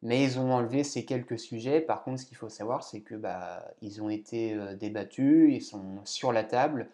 mais 0.00 0.22
ils 0.22 0.38
ont 0.38 0.52
enlevé 0.52 0.84
ces 0.84 1.04
quelques 1.04 1.40
sujets. 1.40 1.80
Par 1.80 2.04
contre, 2.04 2.20
ce 2.20 2.26
qu'il 2.26 2.36
faut 2.36 2.48
savoir, 2.48 2.84
c'est 2.84 3.00
que 3.00 3.16
bah, 3.16 3.64
ils 3.82 4.00
ont 4.00 4.08
été 4.08 4.56
débattus, 4.78 5.52
ils 5.52 5.60
sont 5.60 5.98
sur 6.04 6.32
la 6.32 6.44
table 6.44 6.88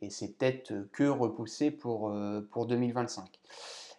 et 0.00 0.10
c'est 0.10 0.36
peut-être 0.36 0.72
que 0.92 1.04
repoussé 1.04 1.70
pour 1.70 2.10
2025. 2.66 3.24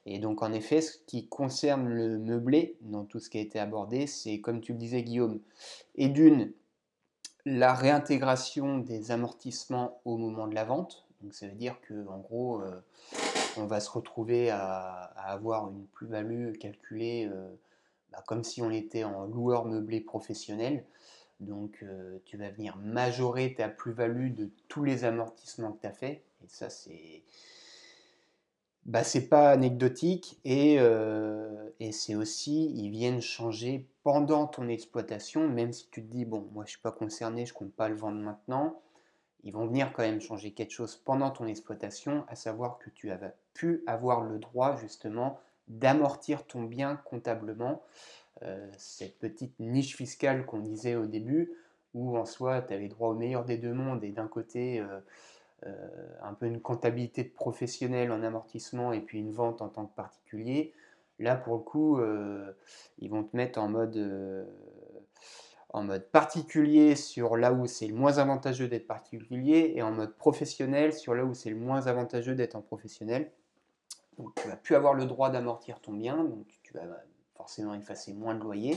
Et 0.06 0.20
donc 0.20 0.42
en 0.42 0.52
effet, 0.54 0.82
ce 0.82 0.98
qui 1.06 1.28
concerne 1.28 1.88
le 1.88 2.18
meublé, 2.18 2.78
dans 2.82 3.06
tout 3.06 3.20
ce 3.20 3.30
qui 3.30 3.38
a 3.38 3.42
été 3.42 3.60
abordé, 3.60 4.08
c'est 4.08 4.40
comme 4.40 4.62
tu 4.62 4.74
le 4.74 4.80
disais 4.80 5.04
Guillaume, 5.04 5.40
et 5.96 6.10
d'une, 6.10 6.52
la 7.46 7.74
réintégration 7.74 8.80
des 8.80 9.12
amortissements 9.12 10.02
au 10.06 10.18
moment 10.18 10.48
de 10.48 10.56
la 10.56 10.64
vente. 10.64 11.06
Donc 11.22 11.34
ça 11.34 11.48
veut 11.48 11.56
dire 11.56 11.76
qu'en 11.88 12.18
gros, 12.20 12.62
euh, 12.62 12.80
on 13.58 13.66
va 13.66 13.80
se 13.80 13.90
retrouver 13.90 14.50
à, 14.50 15.12
avoir 15.16 15.70
une 15.70 15.86
plus-value 15.88 16.54
calculée 16.54 17.30
euh, 17.32 17.50
bah, 18.12 18.24
comme 18.28 18.44
si 18.44 18.62
on 18.62 18.72
était 18.72 19.04
en 19.04 19.26
loueur 19.26 19.66
meublé 19.66 20.00
professionnel. 20.02 20.86
Donc 21.40 21.86
tu 22.26 22.36
vas 22.36 22.50
venir 22.50 22.76
majorer 22.76 23.54
ta 23.54 23.70
plus-value 23.70 24.34
de 24.34 24.50
tous 24.68 24.84
les 24.84 25.06
amortissements 25.06 25.72
que 25.72 25.82
tu 25.82 25.88
as 25.88 25.94
fait. 25.94 26.24
Et 26.44 26.48
ça, 26.48 26.70
c'est 26.70 27.24
bah, 28.86 29.04
c'est 29.04 29.28
pas 29.28 29.52
anecdotique 29.52 30.40
et, 30.46 30.78
euh, 30.80 31.70
et 31.80 31.92
c'est 31.92 32.16
aussi, 32.16 32.72
ils 32.76 32.90
viennent 32.90 33.22
changer 33.22 33.88
pendant 34.04 34.48
ton 34.48 34.68
exploitation, 34.68 35.48
même 35.48 35.74
si 35.74 35.88
tu 35.90 36.04
te 36.04 36.12
dis, 36.12 36.26
bon, 36.26 36.48
moi 36.54 36.66
je 36.66 36.72
suis 36.72 36.82
pas 36.82 36.92
concerné, 36.92 37.46
je 37.46 37.54
compte 37.54 37.74
pas 37.74 37.90
le 37.90 37.96
vendre 37.96 38.20
maintenant, 38.20 38.82
ils 39.44 39.54
vont 39.54 39.68
venir 39.68 39.94
quand 39.94 40.04
même 40.04 40.22
changer 40.22 40.52
quelque 40.52 40.72
chose 40.72 40.96
pendant 40.96 41.32
ton 41.32 41.48
exploitation, 41.48 42.26
à 42.28 42.36
savoir 42.36 42.80
que 42.80 42.90
tu 42.90 43.12
as 43.12 43.20
pu 43.54 43.84
avoir 43.88 44.22
le 44.22 44.38
droit 44.40 44.76
justement 44.78 45.40
d'amortir 45.68 46.46
ton 46.46 46.64
bien 46.64 46.96
comptablement. 46.96 47.82
Euh, 48.44 48.70
cette 48.78 49.20
petite 49.20 49.60
niche 49.60 49.96
fiscale 49.96 50.46
qu'on 50.46 50.60
disait 50.60 50.96
au 50.96 51.06
début, 51.06 51.52
où 51.94 52.18
en 52.18 52.26
soi 52.26 52.62
tu 52.62 52.74
avais 52.74 52.88
droit 52.88 53.10
au 53.10 53.16
meilleur 53.16 53.46
des 53.46 53.58
deux 53.58 53.74
mondes 53.74 54.04
et 54.04 54.12
d'un 54.12 54.28
côté 54.28 54.80
euh, 54.80 55.00
un 56.22 56.34
peu 56.34 56.46
une 56.46 56.62
comptabilité 56.62 57.24
de 57.24 57.30
professionnel 57.30 58.12
en 58.12 58.24
amortissement 58.24 58.94
et 58.94 59.02
puis 59.02 59.20
une 59.20 59.32
vente 59.32 59.62
en 59.62 59.70
tant 59.70 59.86
que 59.86 59.96
particulier. 59.96 60.74
Là, 61.20 61.36
pour 61.36 61.56
le 61.56 61.62
coup, 61.62 62.00
euh, 62.00 62.54
ils 63.00 63.10
vont 63.10 63.24
te 63.24 63.36
mettre 63.36 63.60
en 63.60 63.68
mode, 63.68 63.98
euh, 63.98 64.46
en 65.74 65.84
mode 65.84 66.10
particulier 66.10 66.96
sur 66.96 67.36
là 67.36 67.52
où 67.52 67.68
c'est 67.68 67.88
le 67.88 67.94
moins 67.94 68.18
avantageux 68.18 68.70
d'être 68.70 68.88
particulier 68.88 69.74
et 69.76 69.82
en 69.82 69.92
mode 69.92 70.16
professionnel 70.16 70.94
sur 70.94 71.14
là 71.14 71.26
où 71.26 71.34
c'est 71.34 71.50
le 71.50 71.58
moins 71.58 71.88
avantageux 71.88 72.36
d'être 72.36 72.56
en 72.56 72.62
professionnel. 72.62 73.32
Donc 74.18 74.34
tu 74.36 74.48
vas 74.48 74.56
plus 74.56 74.76
avoir 74.76 74.94
le 74.94 75.06
droit 75.06 75.30
d'amortir 75.30 75.82
ton 75.82 75.94
bien, 75.94 76.24
donc 76.24 76.48
tu 76.64 76.74
vas 76.74 76.84
forcément 77.36 77.74
effacer 77.74 78.14
moins 78.14 78.36
de 78.36 78.42
loyer. 78.42 78.76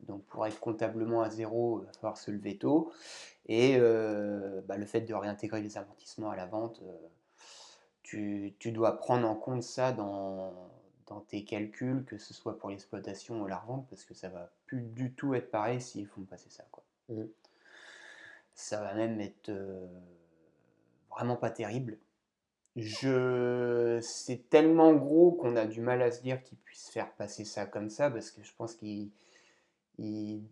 Donc 0.00 0.24
pour 0.26 0.46
être 0.46 0.60
comptablement 0.60 1.22
à 1.22 1.30
zéro, 1.30 1.80
il 1.80 1.86
va 1.86 1.92
falloir 1.92 2.16
se 2.16 2.30
lever 2.30 2.58
tôt. 2.58 2.92
Et 3.46 3.76
euh, 3.78 4.60
bah, 4.66 4.76
le 4.76 4.86
fait 4.86 5.02
de 5.02 5.14
réintégrer 5.14 5.62
les 5.62 5.78
amortissements 5.78 6.30
à 6.30 6.36
la 6.36 6.46
vente, 6.46 6.82
euh, 6.82 7.08
tu, 8.02 8.72
dois 8.72 8.98
prendre 8.98 9.28
en 9.28 9.34
compte 9.34 9.62
ça 9.62 9.92
dans, 9.92 10.52
tes 11.28 11.44
calculs, 11.44 12.04
que 12.04 12.18
ce 12.18 12.34
soit 12.34 12.58
pour 12.58 12.70
l'exploitation 12.70 13.40
ou 13.42 13.46
la 13.46 13.58
revente, 13.58 13.88
parce 13.88 14.04
que 14.04 14.14
ça 14.14 14.28
va 14.28 14.50
plus 14.66 14.82
du 14.82 15.12
tout 15.12 15.34
être 15.34 15.50
pareil 15.50 15.80
s'ils 15.80 16.06
font 16.06 16.22
passer 16.22 16.50
ça. 16.50 16.64
Quoi. 16.70 16.84
Mmh. 17.08 17.24
Ça 18.54 18.80
va 18.80 18.94
même 18.94 19.20
être 19.20 19.48
euh, 19.50 19.86
vraiment 21.10 21.36
pas 21.36 21.50
terrible. 21.50 21.98
Je... 22.74 23.98
C'est 24.02 24.50
tellement 24.50 24.94
gros 24.94 25.32
qu'on 25.32 25.56
a 25.56 25.66
du 25.66 25.80
mal 25.80 26.02
à 26.02 26.10
se 26.10 26.20
dire 26.20 26.42
qu'ils 26.42 26.58
puissent 26.58 26.90
faire 26.90 27.12
passer 27.12 27.44
ça 27.44 27.66
comme 27.66 27.90
ça, 27.90 28.10
parce 28.10 28.30
que 28.30 28.42
je 28.42 28.52
pense 28.56 28.74
qu'ils 28.74 29.10
il 29.98 30.42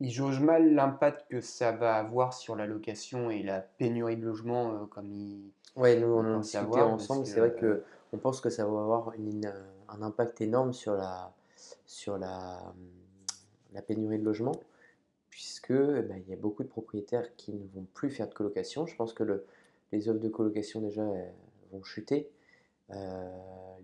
jauge 0.00 0.40
mal 0.40 0.74
l'impact 0.74 1.28
que 1.30 1.40
ça 1.40 1.72
va 1.72 1.96
avoir 1.96 2.34
sur 2.34 2.56
la 2.56 2.66
location 2.66 3.30
et 3.30 3.42
la 3.42 3.60
pénurie 3.60 4.16
de 4.16 4.24
logements 4.24 4.72
euh, 4.74 4.86
comme 4.86 5.12
il. 5.12 5.50
Oui, 5.76 5.98
nous 5.98 6.08
on 6.08 6.20
en 6.20 6.38
a 6.38 6.40
discuté 6.40 6.80
ensemble. 6.80 7.26
C'est 7.26 7.40
vrai 7.40 7.54
que 7.54 7.82
on 8.12 8.18
pense 8.18 8.40
que 8.40 8.50
ça 8.50 8.64
va 8.66 8.82
avoir 8.82 9.12
un 9.88 10.02
impact 10.02 10.40
énorme 10.40 10.72
sur 10.72 10.94
la 10.94 11.32
sur 11.86 12.18
la, 12.18 12.74
la 13.72 13.82
pénurie 13.82 14.18
de 14.18 14.24
logements, 14.24 14.60
puisque 15.30 15.70
eh 15.70 16.02
ben, 16.02 16.16
il 16.18 16.28
y 16.28 16.32
a 16.32 16.36
beaucoup 16.36 16.62
de 16.62 16.68
propriétaires 16.68 17.34
qui 17.36 17.52
ne 17.52 17.66
vont 17.74 17.86
plus 17.94 18.10
faire 18.10 18.28
de 18.28 18.34
colocation. 18.34 18.86
Je 18.86 18.96
pense 18.96 19.14
que 19.14 19.22
le, 19.22 19.46
les 19.92 20.08
offres 20.08 20.20
de 20.20 20.28
colocation 20.28 20.80
déjà 20.80 21.04
vont 21.70 21.82
chuter. 21.82 22.30
Euh, 22.90 23.30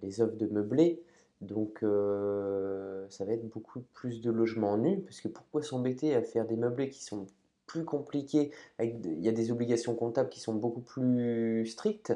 les 0.03 0.21
offres 0.21 0.37
de 0.37 0.47
meublés 0.47 1.03
donc 1.41 1.83
euh, 1.83 3.07
ça 3.11 3.25
va 3.25 3.33
être 3.33 3.49
beaucoup 3.49 3.81
plus 3.95 4.21
de 4.21 4.31
logements 4.31 4.77
nus, 4.77 5.01
parce 5.01 5.21
que 5.21 5.29
pourquoi 5.29 5.63
s'embêter 5.63 6.15
à 6.15 6.23
faire 6.23 6.47
des 6.47 6.57
meublés 6.57 6.91
qui 6.91 7.03
sont 7.03 7.27
plus 7.67 7.85
compliqués, 7.85 8.51
il 8.81 9.21
y 9.21 9.29
a 9.29 9.33
des 9.33 9.53
obligations 9.53 9.95
comptables 9.95 10.31
qui 10.31 10.41
sont 10.41 10.55
beaucoup 10.55 10.81
plus 10.81 11.67
strictes 11.67 12.15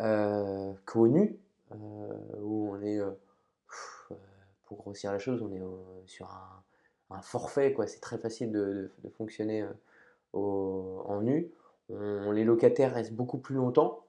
euh, 0.00 0.72
qu'au 0.84 1.08
nu, 1.08 1.38
euh, 1.72 1.76
où 2.40 2.70
on 2.72 2.82
est, 2.82 3.00
pour 4.66 4.76
grossir 4.76 5.12
la 5.12 5.18
chose, 5.18 5.42
on 5.42 5.52
est 5.52 5.62
sur 6.06 6.30
un, 7.10 7.20
forfait, 7.22 7.72
quoi. 7.72 7.86
c'est 7.86 8.00
très 8.00 8.16
facile 8.16 8.52
de, 8.52 8.90
fonctionner 9.16 9.66
en 10.32 11.20
nu. 11.22 11.50
les 11.88 12.44
locataires 12.44 12.94
restent 12.94 13.12
beaucoup 13.12 13.38
plus 13.38 13.56
longtemps 13.56 14.04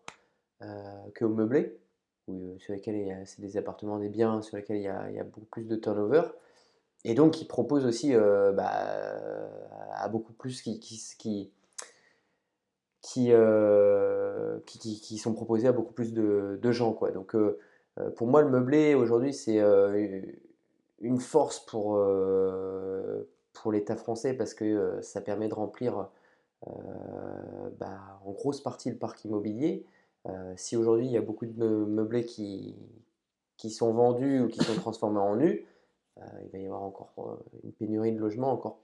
qu'au 1.16 1.30
meublé. 1.30 1.78
Euh, 2.30 2.58
sur 2.58 2.74
lesquels 2.74 3.22
c'est 3.26 3.42
des 3.42 3.58
appartements, 3.58 4.00
des 4.00 4.08
biens 4.08 4.42
sur 4.42 4.56
lesquels 4.56 4.78
il 4.78 4.84
y, 4.84 4.88
a, 4.88 5.24
beaucoup 5.26 5.46
plus 5.46 5.68
de 5.68 5.76
turnover. 5.76 6.24
Et 7.04 7.16
donc, 7.16 7.42
ils 7.42 7.48
proposent 7.48 7.86
aussi 7.86 8.16
euh, 8.16 8.54
bah, 8.54 8.70
à 9.92 10.08
beaucoup 10.08 10.32
plus 10.32 10.62
qui, 10.62 10.80
qui, 10.80 11.52
qui, 13.02 13.28
euh, 13.34 14.58
qui, 14.66 15.02
qui, 15.02 15.18
sont 15.18 15.34
proposés 15.34 15.68
à 15.68 15.74
beaucoup 15.74 15.92
plus 15.92 16.14
de, 16.14 16.58
de 16.62 16.72
gens. 16.72 16.94
Quoi. 16.94 17.12
Donc, 17.12 17.36
pour 18.16 18.28
moi, 18.28 18.42
le 18.42 18.50
meublé 18.50 18.96
aujourd'hui, 18.96 19.34
c'est 19.34 19.60
une 21.02 21.20
force 21.20 21.60
pour, 21.66 22.02
pour 23.52 23.72
l'État 23.74 23.98
français 23.98 24.34
parce 24.34 24.54
que 24.54 25.00
ça 25.02 25.20
permet 25.20 25.50
de 25.50 25.56
remplir 25.56 26.08
bah, 26.66 28.22
en 28.26 28.32
grosse 28.32 28.62
partie 28.62 28.90
le 28.90 28.98
parc 28.98 29.26
immobilier. 29.26 29.86
Euh, 30.28 30.54
si 30.56 30.78
aujourd'hui 30.78 31.06
il 31.06 31.12
y 31.12 31.18
a 31.18 31.22
beaucoup 31.22 31.46
de 31.46 31.68
meublés 31.68 32.26
qui, 32.26 32.76
qui 33.58 33.70
sont 33.70 33.94
vendus 33.94 34.42
ou 34.42 34.48
qui 34.48 34.64
sont 34.64 34.76
transformés 34.76 35.20
en 35.20 35.36
nus, 35.36 35.66
euh, 36.18 36.22
il 36.44 36.50
va 36.52 36.58
y 36.60 36.66
avoir 36.66 36.84
encore 36.84 37.14
euh, 37.18 37.60
une 37.64 37.74
pénurie 37.74 38.14
de 38.14 38.20
logements 38.20 38.52
encore 38.52 38.80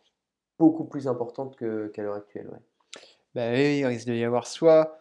beaucoup 0.57 0.83
plus 0.83 1.07
importante 1.07 1.55
qu'à 1.57 2.03
l'heure 2.03 2.15
actuelle. 2.15 2.49
Bah 3.33 3.55
il 3.57 3.85
risque 3.85 4.09
d'y 4.09 4.23
avoir 4.23 4.47
soit 4.47 4.99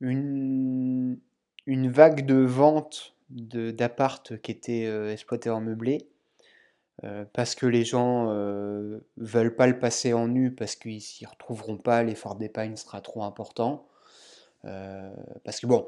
une, 0.00 1.18
une 1.66 1.90
vague 1.90 2.24
de 2.24 2.36
vente 2.36 3.14
d'appart 3.28 4.40
qui 4.40 4.52
étaient 4.52 5.12
exploités 5.12 5.50
en 5.50 5.60
meublé, 5.60 6.08
parce 7.32 7.54
que 7.54 7.66
les 7.66 7.84
gens 7.84 8.32
ne 8.32 9.00
veulent 9.16 9.56
pas 9.56 9.66
le 9.66 9.78
passer 9.78 10.12
en 10.12 10.28
nu 10.28 10.54
parce 10.54 10.76
qu'ils 10.76 11.00
s'y 11.02 11.26
retrouveront 11.26 11.76
pas, 11.76 12.02
l'effort 12.02 12.36
d'épargne 12.36 12.76
sera 12.76 13.00
trop 13.00 13.24
important. 13.24 13.86
Euh, 14.66 15.10
parce 15.44 15.60
que 15.60 15.66
bon, 15.66 15.86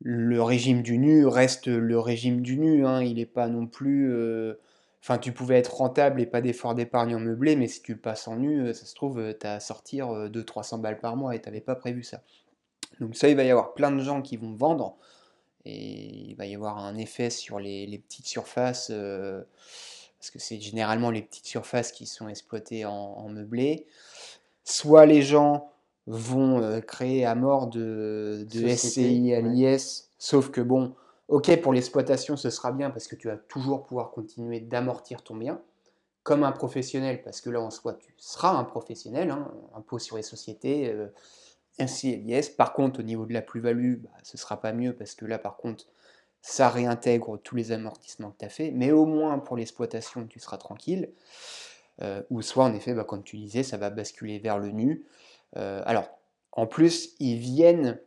le 0.00 0.42
régime 0.42 0.82
du 0.82 0.98
nu 0.98 1.26
reste 1.26 1.66
le 1.66 1.98
régime 1.98 2.42
du 2.42 2.58
nu, 2.58 2.86
hein, 2.86 3.02
il 3.02 3.16
n'est 3.16 3.26
pas 3.26 3.48
non 3.48 3.66
plus... 3.66 4.12
Euh, 4.12 4.54
enfin, 5.02 5.18
tu 5.18 5.32
pouvais 5.32 5.56
être 5.56 5.76
rentable 5.76 6.20
et 6.20 6.26
pas 6.26 6.40
d'effort 6.40 6.74
d'épargne 6.74 7.14
en 7.14 7.20
meublé, 7.20 7.56
mais 7.56 7.68
si 7.68 7.82
tu 7.82 7.96
passes 7.96 8.28
en 8.28 8.36
nu, 8.36 8.60
euh, 8.60 8.72
ça 8.72 8.86
se 8.86 8.94
trouve, 8.94 9.34
tu 9.38 9.46
as 9.46 9.54
à 9.54 9.60
sortir 9.60 10.08
200-300 10.28 10.80
balles 10.80 11.00
par 11.00 11.16
mois 11.16 11.34
et 11.34 11.40
tu 11.40 11.48
n'avais 11.48 11.60
pas 11.60 11.74
prévu 11.74 12.02
ça. 12.02 12.22
Donc 13.00 13.16
ça, 13.16 13.28
il 13.28 13.36
va 13.36 13.44
y 13.44 13.50
avoir 13.50 13.74
plein 13.74 13.92
de 13.92 14.02
gens 14.02 14.22
qui 14.22 14.36
vont 14.36 14.54
vendre, 14.54 14.96
et 15.64 16.30
il 16.30 16.34
va 16.34 16.46
y 16.46 16.54
avoir 16.54 16.78
un 16.78 16.96
effet 16.96 17.30
sur 17.30 17.60
les, 17.60 17.86
petites 17.98 18.26
surfaces, 18.26 18.88
parce 18.88 20.30
que 20.32 20.38
c'est 20.38 20.60
généralement 20.60 21.10
les 21.10 21.22
petites 21.22 21.46
surfaces 21.46 21.92
qui 21.92 22.06
sont 22.06 22.28
exploitées 22.28 22.84
en 22.84 23.28
meublé. 23.28 23.86
Soit 24.64 25.06
les 25.06 25.22
gens 25.22 25.70
vont 26.08 26.60
euh, 26.60 26.80
créer 26.80 27.24
à 27.24 27.34
mort 27.34 27.66
de, 27.68 28.46
SCI 28.50 29.34
à 29.34 29.40
l'IS. 29.40 30.08
Sauf 30.18 30.50
que 30.50 30.60
bon, 30.60 30.94
ok, 31.28 31.60
pour 31.60 31.72
l'exploitation, 31.72 32.36
ce 32.36 32.50
sera 32.50 32.72
bien 32.72 32.90
parce 32.90 33.06
que 33.06 33.14
tu 33.14 33.28
vas 33.28 33.36
toujours 33.36 33.84
pouvoir 33.84 34.10
continuer 34.10 34.60
d'amortir 34.60 35.22
ton 35.22 35.36
bien 35.36 35.60
comme 36.24 36.44
un 36.44 36.52
professionnel, 36.52 37.22
parce 37.22 37.40
que 37.40 37.48
là, 37.48 37.58
en 37.58 37.70
soi, 37.70 37.94
tu 37.94 38.12
seras 38.18 38.50
un 38.50 38.64
professionnel, 38.64 39.30
hein, 39.30 39.50
impôt 39.74 39.98
sur 39.98 40.18
les 40.18 40.22
sociétés, 40.22 40.92
euh, 40.92 41.06
SCI 41.86 42.16
l'IS. 42.16 42.50
Par 42.50 42.74
contre, 42.74 43.00
au 43.00 43.02
niveau 43.02 43.24
de 43.24 43.32
la 43.32 43.40
plus-value, 43.40 43.96
bah, 43.96 44.10
ce 44.22 44.36
ne 44.36 44.38
sera 44.38 44.60
pas 44.60 44.74
mieux 44.74 44.94
parce 44.94 45.14
que 45.14 45.24
là, 45.24 45.38
par 45.38 45.56
contre, 45.56 45.86
ça 46.42 46.68
réintègre 46.68 47.38
tous 47.38 47.56
les 47.56 47.72
amortissements 47.72 48.30
que 48.30 48.38
tu 48.40 48.44
as 48.44 48.50
fait, 48.50 48.70
mais 48.72 48.92
au 48.92 49.06
moins 49.06 49.38
pour 49.38 49.56
l'exploitation, 49.56 50.26
tu 50.26 50.38
seras 50.38 50.58
tranquille. 50.58 51.10
Euh, 52.02 52.22
ou 52.28 52.42
soit, 52.42 52.64
en 52.64 52.74
effet, 52.74 52.92
bah, 52.92 53.04
comme 53.04 53.22
tu 53.22 53.38
disais, 53.38 53.62
ça 53.62 53.78
va 53.78 53.88
basculer 53.88 54.38
vers 54.38 54.58
le 54.58 54.70
nu. 54.70 55.06
Euh, 55.56 55.82
alors, 55.86 56.08
en 56.52 56.66
plus, 56.66 57.14
ils 57.18 57.38
viennent, 57.38 58.00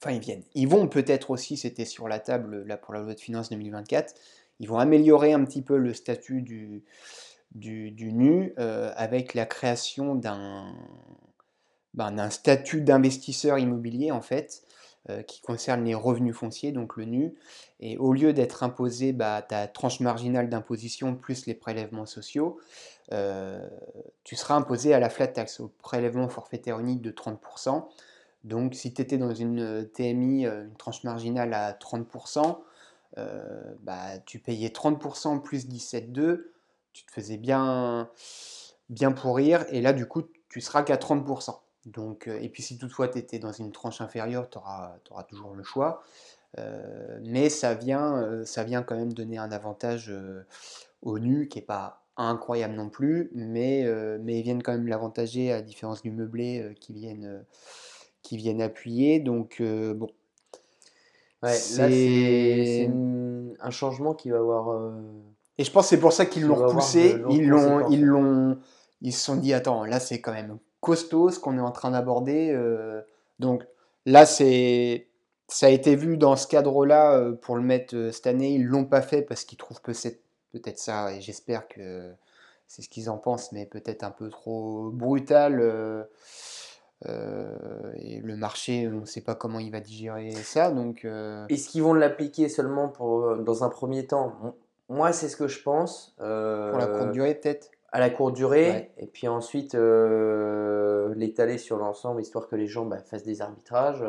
enfin 0.00 0.12
ils 0.12 0.20
viennent, 0.20 0.44
ils 0.54 0.68
vont 0.68 0.88
peut-être 0.88 1.30
aussi, 1.30 1.56
c'était 1.56 1.84
sur 1.84 2.08
la 2.08 2.18
table 2.18 2.64
là 2.66 2.76
pour 2.76 2.94
la 2.94 3.00
loi 3.00 3.14
de 3.14 3.20
finances 3.20 3.50
2024, 3.50 4.14
ils 4.60 4.68
vont 4.68 4.78
améliorer 4.78 5.32
un 5.32 5.44
petit 5.44 5.62
peu 5.62 5.76
le 5.76 5.94
statut 5.94 6.42
du, 6.42 6.84
nu 7.54 8.54
euh, 8.58 8.92
avec 8.96 9.34
la 9.34 9.46
création 9.46 10.14
d'un 10.14 10.74
ben, 11.94 12.30
statut 12.30 12.80
d'investisseur 12.80 13.58
immobilier 13.58 14.12
en 14.12 14.22
fait 14.22 14.62
euh, 15.10 15.22
qui 15.22 15.40
concerne 15.40 15.84
les 15.84 15.96
revenus 15.96 16.36
fonciers, 16.36 16.70
donc 16.70 16.96
le 16.96 17.06
nu. 17.06 17.34
Et 17.80 17.96
au 17.98 18.12
lieu 18.12 18.32
d'être 18.32 18.62
imposé 18.62 19.12
bah, 19.12 19.42
ta 19.42 19.66
tranche 19.66 19.98
marginale 19.98 20.48
d'imposition 20.48 21.16
plus 21.16 21.46
les 21.46 21.54
prélèvements 21.54 22.06
sociaux, 22.06 22.60
euh, 23.12 23.68
tu 24.24 24.36
seras 24.36 24.54
imposé 24.54 24.94
à 24.94 25.00
la 25.00 25.10
flat 25.10 25.26
tax, 25.26 25.60
au 25.60 25.68
prélèvement 25.68 26.28
forfaitaire 26.28 26.78
unique 26.78 27.02
de 27.02 27.10
30%. 27.10 27.86
Donc, 28.44 28.74
si 28.74 28.92
tu 28.92 29.02
étais 29.02 29.18
dans 29.18 29.34
une 29.34 29.88
TMI, 29.92 30.46
une 30.46 30.74
tranche 30.76 31.04
marginale 31.04 31.54
à 31.54 31.72
30%, 31.72 32.58
bah, 33.80 34.18
tu 34.26 34.38
payais 34.38 34.68
30% 34.68 35.40
plus 35.42 35.68
17,2, 35.68 36.50
tu 36.92 37.04
te 37.04 37.12
faisais 37.12 37.36
bien, 37.36 38.10
bien 38.88 39.12
pourrir, 39.12 39.64
et 39.70 39.80
là, 39.80 39.92
du 39.92 40.06
coup, 40.06 40.22
tu 40.48 40.60
seras 40.60 40.82
qu'à 40.82 40.96
30%. 40.96 41.56
Donc, 41.86 42.28
et 42.28 42.48
puis 42.48 42.62
si 42.62 42.78
toutefois 42.78 43.08
tu 43.08 43.18
étais 43.18 43.38
dans 43.38 43.52
une 43.52 43.72
tranche 43.72 44.00
inférieure, 44.00 44.48
tu 44.50 44.58
auras, 44.58 45.24
toujours 45.28 45.54
le 45.54 45.62
choix. 45.62 46.02
mais 47.22 47.48
ça 47.48 47.74
vient, 47.74 48.44
ça 48.44 48.64
vient 48.64 48.82
quand 48.82 48.96
même 48.96 49.12
donner 49.12 49.38
un 49.38 49.52
avantage 49.52 50.12
au 51.02 51.18
nu 51.18 51.48
qui 51.48 51.58
n'est 51.58 51.64
pas 51.64 52.01
incroyable 52.16 52.74
non 52.74 52.88
plus, 52.88 53.30
mais, 53.34 53.84
mais 54.20 54.38
ils 54.38 54.42
viennent 54.42 54.62
quand 54.62 54.72
même 54.72 54.86
l'avantager 54.86 55.52
à 55.52 55.56
la 55.56 55.62
différence 55.62 56.02
du 56.02 56.10
meublé 56.10 56.74
qui, 56.80 56.92
viennent, 56.92 57.44
qui 58.22 58.36
viennent 58.36 58.62
appuyer. 58.62 59.20
Donc 59.20 59.62
bon. 59.62 60.08
Ouais, 61.42 61.54
c'est 61.54 62.88
un 63.60 63.70
changement 63.70 64.14
qui 64.14 64.30
va 64.30 64.38
avoir. 64.38 64.92
Et 65.58 65.64
je 65.64 65.70
pense 65.70 65.84
que 65.84 65.90
c'est 65.90 66.00
pour 66.00 66.12
ça 66.12 66.26
qu'ils 66.26 66.44
l'ont 66.44 66.54
repoussé. 66.54 67.16
Ils 67.30 67.48
l'ont, 67.48 67.88
ils 67.90 68.04
l'ont, 68.04 68.58
ils 69.00 69.12
se 69.12 69.24
sont 69.24 69.36
dit 69.36 69.52
attends, 69.52 69.84
là 69.84 69.98
c'est 69.98 70.20
quand 70.20 70.32
même 70.32 70.58
costaud 70.80 71.30
ce 71.30 71.38
qu'on 71.38 71.56
est 71.56 71.62
en 71.62 71.72
train 71.72 71.90
d'aborder. 71.90 72.56
donc 73.38 73.64
là 74.06 74.26
c'est 74.26 75.08
ça 75.48 75.66
a 75.66 75.68
été 75.68 75.96
vu 75.96 76.16
dans 76.16 76.34
ce 76.36 76.46
cadre-là 76.46 77.32
pour 77.42 77.56
le 77.56 77.62
mettre 77.62 78.10
cette 78.12 78.26
année. 78.26 78.54
Ils 78.54 78.64
l'ont 78.64 78.86
pas 78.86 79.02
fait 79.02 79.22
parce 79.22 79.44
qu'ils 79.44 79.58
trouvent 79.58 79.82
que 79.82 79.92
c'est 79.92 80.21
peut-être 80.52 80.78
ça, 80.78 81.12
et 81.14 81.20
j'espère 81.20 81.66
que 81.68 82.14
c'est 82.72 82.80
ce 82.80 82.88
qu'ils 82.88 83.10
en 83.10 83.18
pensent, 83.18 83.52
mais 83.52 83.66
peut-être 83.66 84.02
un 84.02 84.10
peu 84.10 84.30
trop 84.30 84.88
brutal. 84.90 85.60
Euh, 85.60 86.04
euh, 87.06 87.92
et 87.96 88.20
le 88.20 88.34
marché, 88.34 88.88
on 88.88 89.00
ne 89.00 89.04
sait 89.04 89.20
pas 89.20 89.34
comment 89.34 89.58
il 89.58 89.70
va 89.70 89.80
digérer 89.80 90.30
ça. 90.30 90.70
Donc, 90.70 91.04
euh, 91.04 91.46
Est-ce 91.50 91.68
qu'ils 91.68 91.82
vont 91.82 91.92
l'appliquer 91.92 92.48
seulement 92.48 92.88
pour, 92.88 93.36
dans 93.36 93.62
un 93.62 93.68
premier 93.68 94.06
temps? 94.06 94.54
Moi, 94.88 95.12
c'est 95.12 95.28
ce 95.28 95.36
que 95.36 95.48
je 95.48 95.62
pense. 95.62 96.14
pour 96.16 96.26
la 96.26 96.86
courte 96.86 97.12
durée, 97.12 97.34
peut-être? 97.34 97.70
À 97.94 98.00
la 98.00 98.08
courte 98.08 98.34
durée, 98.34 98.90
et 98.96 99.06
puis 99.06 99.28
ensuite 99.28 99.74
l'étaler 99.74 101.58
sur 101.58 101.76
l'ensemble, 101.76 102.22
histoire 102.22 102.48
que 102.48 102.56
les 102.56 102.68
gens 102.68 102.86
bah, 102.86 103.00
fassent 103.00 103.24
des 103.24 103.42
arbitrages. 103.42 104.02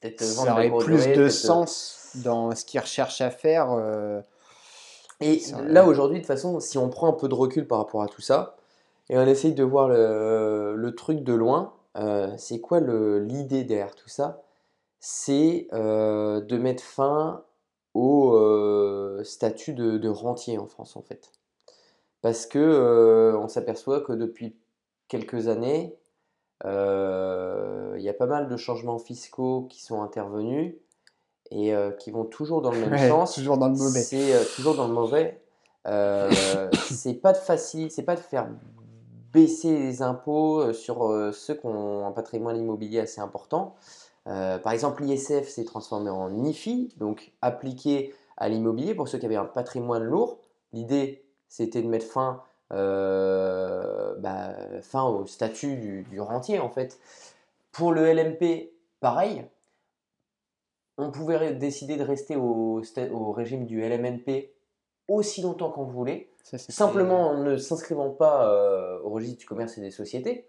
peut-être 0.00 0.24
ça 0.24 0.52
aurait 0.52 0.72
plus 0.76 1.06
de 1.06 1.28
sens 1.28 2.16
dans 2.16 2.52
ce 2.52 2.64
qu'ils 2.64 2.80
recherchent 2.80 3.20
à 3.20 3.30
faire. 3.30 3.68
Et 5.20 5.40
là, 5.66 5.86
aujourd'hui, 5.86 6.18
de 6.18 6.22
toute 6.22 6.26
façon, 6.26 6.60
si 6.60 6.78
on 6.78 6.90
prend 6.90 7.08
un 7.08 7.12
peu 7.12 7.28
de 7.28 7.34
recul 7.34 7.66
par 7.66 7.78
rapport 7.78 8.02
à 8.02 8.08
tout 8.08 8.20
ça, 8.20 8.56
et 9.08 9.16
on 9.16 9.26
essaye 9.26 9.54
de 9.54 9.64
voir 9.64 9.88
le, 9.88 10.90
truc 10.96 11.22
de 11.22 11.32
loin, 11.32 11.74
euh, 11.96 12.32
c'est 12.36 12.60
quoi 12.60 12.80
l'idée 12.80 13.64
derrière 13.64 13.94
tout 13.94 14.08
ça? 14.08 14.42
C'est 15.00 15.68
euh, 15.72 16.40
de 16.40 16.58
mettre 16.58 16.82
fin 16.82 17.44
au 17.94 18.34
euh, 18.34 19.22
statut 19.24 19.74
de, 19.74 20.08
rentier 20.08 20.58
en 20.58 20.66
France, 20.66 20.96
en 20.96 21.02
fait. 21.02 21.32
Parce 22.22 22.46
que 22.46 23.34
on 23.38 23.48
s'aperçoit 23.48 24.00
que 24.00 24.12
depuis 24.12 24.56
quelques 25.08 25.48
années, 25.48 25.96
il 26.64 28.02
y 28.02 28.08
a 28.08 28.14
pas 28.14 28.26
mal 28.26 28.48
de 28.48 28.56
changements 28.56 28.98
fiscaux 28.98 29.66
qui 29.70 29.82
sont 29.82 30.02
intervenus 30.02 30.74
et 31.50 31.74
euh, 31.74 31.90
qui 31.92 32.10
vont 32.10 32.24
toujours 32.24 32.62
dans 32.62 32.70
le 32.70 32.86
même 32.86 33.08
sens. 33.08 33.34
Toujours 33.34 33.58
dans 33.58 33.68
le 33.68 33.76
mauvais. 33.76 34.00
C'est 34.00 34.34
euh, 34.34 34.42
toujours 34.54 34.74
dans 34.74 34.88
le 34.88 34.94
mauvais. 34.94 35.40
Euh, 35.86 36.30
c'est 36.90 37.14
pas 37.14 37.32
de 37.32 37.38
facile, 37.38 37.90
c'est 37.90 38.02
pas 38.02 38.14
de 38.14 38.20
faire 38.20 38.48
baisser 39.32 39.78
les 39.78 40.02
impôts 40.02 40.72
sur 40.72 41.12
ceux 41.32 41.54
qui 41.54 41.66
ont 41.66 42.06
un 42.06 42.12
patrimoine 42.12 42.56
immobilier 42.56 43.00
assez 43.00 43.20
important. 43.20 43.74
par 44.24 44.72
exemple, 44.72 45.02
l'ISF 45.02 45.46
s'est 45.46 45.64
transformé 45.64 46.08
en 46.08 46.42
IFI, 46.44 46.94
donc 46.96 47.32
appliqué 47.42 48.14
à 48.38 48.48
l'immobilier 48.48 48.94
pour 48.94 49.08
ceux 49.08 49.18
qui 49.18 49.26
avaient 49.26 49.36
un 49.36 49.44
patrimoine 49.44 50.04
lourd. 50.04 50.38
L'idée, 50.72 51.22
c'était 51.48 51.82
de 51.82 51.86
mettre 51.86 52.06
fin, 52.06 52.40
bah, 52.70 54.54
fin 54.80 55.04
au 55.04 55.26
statut 55.26 55.76
du, 55.76 56.02
du, 56.04 56.18
rentier 56.18 56.58
en 56.58 56.70
fait. 56.70 56.98
Pour 57.72 57.92
le 57.92 58.10
LMP, 58.10 58.70
pareil, 59.00 59.44
on 60.98 61.10
pouvait 61.10 61.54
décider 61.54 61.96
de 61.96 62.02
rester 62.02 62.36
au, 62.36 62.82
régime 63.32 63.66
du 63.66 63.80
LMNP 63.80 64.50
aussi 65.08 65.42
longtemps 65.42 65.70
qu'on 65.70 65.84
voulait, 65.84 66.30
simplement 66.42 67.30
en 67.30 67.42
ne 67.42 67.56
s'inscrivant 67.56 68.10
pas 68.10 68.50
euh, 68.50 68.98
au 69.04 69.10
registre 69.10 69.38
du 69.38 69.46
commerce 69.46 69.78
et 69.78 69.80
des 69.80 69.90
sociétés. 69.90 70.48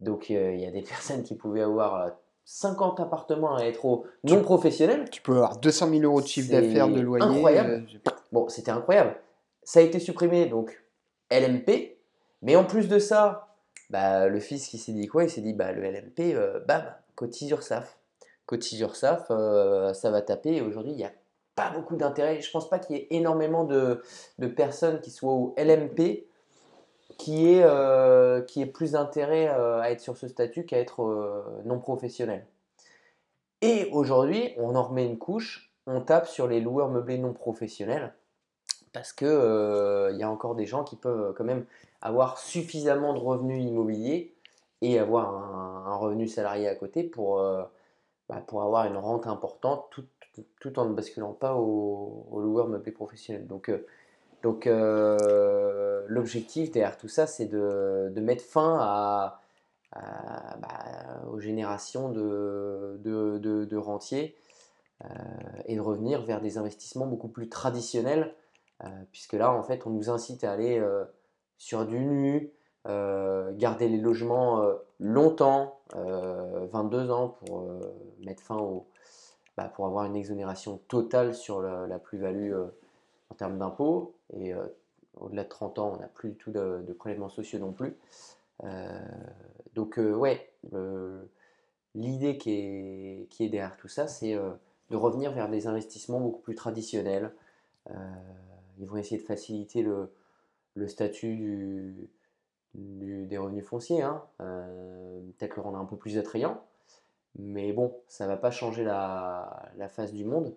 Donc 0.00 0.30
euh, 0.30 0.54
il 0.54 0.60
y 0.60 0.66
a 0.66 0.70
des 0.70 0.82
personnes 0.88 1.22
qui 1.22 1.34
pouvaient 1.34 1.62
avoir 1.62 2.12
50 2.44 3.00
euh, 3.00 3.02
appartements 3.02 3.56
à 3.56 3.64
être 3.64 3.84
au 3.84 4.06
non 4.24 4.42
professionnel. 4.42 5.08
Tu 5.10 5.22
peux 5.22 5.36
avoir 5.36 5.56
200 5.58 5.90
000 5.90 6.02
euros 6.02 6.20
de 6.20 6.26
chiffre 6.26 6.52
d'affaires 6.52 6.88
de 6.88 7.00
loyer. 7.00 7.24
Incroyable. 7.24 7.86
bon, 8.30 8.48
c'était 8.48 8.70
incroyable. 8.70 9.16
Ça 9.64 9.80
a 9.80 9.82
été 9.82 9.98
supprimé, 9.98 10.46
donc 10.46 10.84
LMP. 11.32 11.96
Mais 12.42 12.54
en 12.54 12.64
plus 12.64 12.86
de 12.86 13.00
ça, 13.00 13.48
bah, 13.90 14.28
le 14.28 14.38
fils 14.38 14.68
qui 14.68 14.78
s'est 14.78 14.92
dit 14.92 15.08
quoi? 15.08 15.24
Il 15.24 15.30
s'est 15.30 15.40
dit, 15.40 15.54
bah, 15.54 15.72
le 15.72 15.82
LMP, 15.82 16.36
bam, 16.68 16.84
cotise 17.16 17.50
URSAF 17.50 17.98
cotise 18.46 18.80
URSAF, 18.80 19.26
euh, 19.30 19.92
ça 19.92 20.10
va 20.10 20.22
taper. 20.22 20.62
Aujourd'hui, 20.62 20.92
il 20.92 20.96
n'y 20.96 21.04
a 21.04 21.12
pas 21.54 21.70
beaucoup 21.70 21.96
d'intérêt. 21.96 22.40
Je 22.40 22.48
ne 22.48 22.52
pense 22.52 22.70
pas 22.70 22.78
qu'il 22.78 22.96
y 22.96 23.00
ait 23.00 23.06
énormément 23.10 23.64
de, 23.64 24.00
personnes 24.56 25.00
qui 25.00 25.10
soient 25.10 25.32
au 25.32 25.54
LMP 25.58 26.26
qui 27.18 27.50
aient, 27.50 27.64
euh, 27.64 28.42
qui 28.42 28.64
plus 28.66 28.92
d'intérêt 28.92 29.48
euh, 29.48 29.80
à 29.80 29.90
être 29.90 30.00
sur 30.00 30.16
ce 30.16 30.28
statut 30.28 30.64
qu'à 30.64 30.78
être 30.78 31.62
non 31.64 31.78
professionnel. 31.78 32.46
Et 33.62 33.88
aujourd'hui, 33.92 34.52
on 34.58 34.74
en 34.74 34.82
remet 34.82 35.06
une 35.06 35.18
couche, 35.18 35.72
on 35.86 36.00
tape 36.00 36.28
sur 36.28 36.46
les 36.46 36.60
loueurs 36.60 36.90
meublés 36.90 37.18
non 37.18 37.32
professionnels 37.32 38.12
parce 38.92 39.12
qu'il 39.12 39.26
il 39.28 40.18
y 40.18 40.22
a 40.22 40.30
encore 40.30 40.54
des 40.54 40.66
gens 40.66 40.84
qui 40.84 40.96
peuvent 40.96 41.34
quand 41.34 41.44
même 41.44 41.64
avoir 42.00 42.38
suffisamment 42.38 43.14
de 43.14 43.18
revenus 43.18 43.62
immobiliers 43.62 44.34
et 44.82 44.98
avoir 44.98 45.34
un 45.86 45.96
revenu 45.96 46.28
salarié 46.28 46.68
à 46.68 46.74
côté 46.74 47.02
pour, 47.02 47.40
bah, 48.28 48.42
pour 48.46 48.62
avoir 48.62 48.86
une 48.86 48.96
rente 48.96 49.26
importante 49.26 49.86
tout, 49.90 50.04
tout, 50.60 50.78
en 50.78 50.86
ne 50.86 50.94
basculant 50.94 51.32
pas 51.32 51.54
au, 51.54 52.26
au 52.30 52.40
loueur 52.40 52.68
meublé 52.68 52.92
professionnel. 52.92 53.46
Donc, 53.46 53.68
euh, 53.68 53.86
donc 54.42 54.66
euh, 54.66 56.04
l'objectif 56.08 56.70
derrière 56.70 56.98
tout 56.98 57.08
ça, 57.08 57.26
c'est 57.26 57.46
de, 57.46 58.10
de, 58.14 58.20
mettre 58.20 58.44
fin 58.44 58.78
à, 58.80 59.40
bah, 59.92 61.22
aux 61.30 61.38
générations 61.38 62.10
de, 62.10 62.98
de, 63.02 63.76
rentiers 63.76 64.36
euh, 65.04 65.08
et 65.66 65.76
de 65.76 65.80
revenir 65.80 66.22
vers 66.22 66.40
des 66.40 66.58
investissements 66.58 67.06
beaucoup 67.06 67.28
plus 67.28 67.48
traditionnels, 67.48 68.34
puisque 69.10 69.32
là, 69.32 69.52
en 69.52 69.62
fait, 69.62 69.86
on 69.86 69.90
nous 69.90 70.10
incite 70.10 70.44
à 70.44 70.52
aller 70.52 70.84
sur 71.56 71.86
du 71.86 71.98
nu, 71.98 72.52
garder 72.86 73.88
les 73.88 73.98
logements 73.98 74.64
longtemps, 75.00 75.80
22 75.94 77.10
ans, 77.10 77.36
pour 77.40 77.68
mettre 78.24 78.42
fin 78.42 78.56
au, 78.56 78.86
bah, 79.56 79.72
pour 79.74 79.86
avoir 79.86 80.04
une 80.04 80.16
exonération 80.16 80.78
totale 80.88 81.34
sur 81.34 81.62
la, 81.62 81.98
plus-value 81.98 82.52
euh, 82.52 82.66
en 83.30 83.34
termes 83.36 83.58
d'impôts. 83.58 84.14
Et 84.34 84.52
euh, 84.52 84.66
au-delà 85.14 85.44
de 85.44 85.48
30 85.48 85.78
ans, 85.78 85.92
on 85.94 85.96
n'a 85.98 86.08
plus 86.08 86.30
du 86.30 86.36
tout 86.36 86.50
de, 86.50 86.92
prélèvements 86.98 87.30
sociaux 87.30 87.58
non 87.58 87.72
plus. 87.72 87.96
Euh, 88.64 89.00
donc, 89.74 89.96
ouais, 89.98 90.50
l'idée 91.94 92.36
qui 92.36 92.50
est, 92.52 93.48
derrière 93.48 93.76
tout 93.78 93.88
ça, 93.88 94.08
c'est 94.08 94.34
de 94.34 94.96
revenir 94.96 95.32
vers 95.32 95.48
des 95.48 95.66
investissements 95.66 96.20
beaucoup 96.20 96.40
plus 96.40 96.54
traditionnels. 96.54 97.32
ils 98.78 98.86
vont 98.86 98.96
essayer 98.96 99.20
de 99.20 99.26
faciliter 99.26 99.82
le 99.82 100.88
statut 100.88 101.34
du, 101.34 102.10
des 102.76 103.38
revenus 103.38 103.64
fonciers, 103.64 104.02
hein. 104.02 104.22
peut-être 104.38 105.56
le 105.56 105.62
rendre 105.62 105.78
un 105.78 105.84
peu 105.84 105.96
plus 105.96 106.18
attrayant. 106.18 106.62
Mais 107.38 107.72
bon, 107.72 107.94
ça 108.08 108.24
ne 108.24 108.30
va 108.30 108.36
pas 108.36 108.50
changer 108.50 108.84
la, 108.84 109.70
face 109.88 110.12
du 110.12 110.24
monde. 110.24 110.54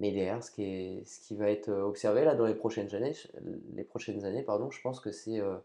Mais 0.00 0.10
derrière, 0.10 0.42
ce 0.42 0.50
qui, 0.50 0.64
est, 0.64 1.06
ce 1.06 1.20
qui 1.20 1.36
va 1.36 1.50
être 1.50 1.70
observé 1.70 2.24
là 2.24 2.34
dans 2.34 2.46
les 2.46 2.54
prochaines 2.54 2.92
années, 2.94 3.14
les 3.74 3.84
prochaines 3.84 4.24
années 4.24 4.42
pardon, 4.42 4.70
je 4.70 4.80
pense 4.80 4.98
que 4.98 5.12
c'est 5.12 5.40
euh, 5.40 5.56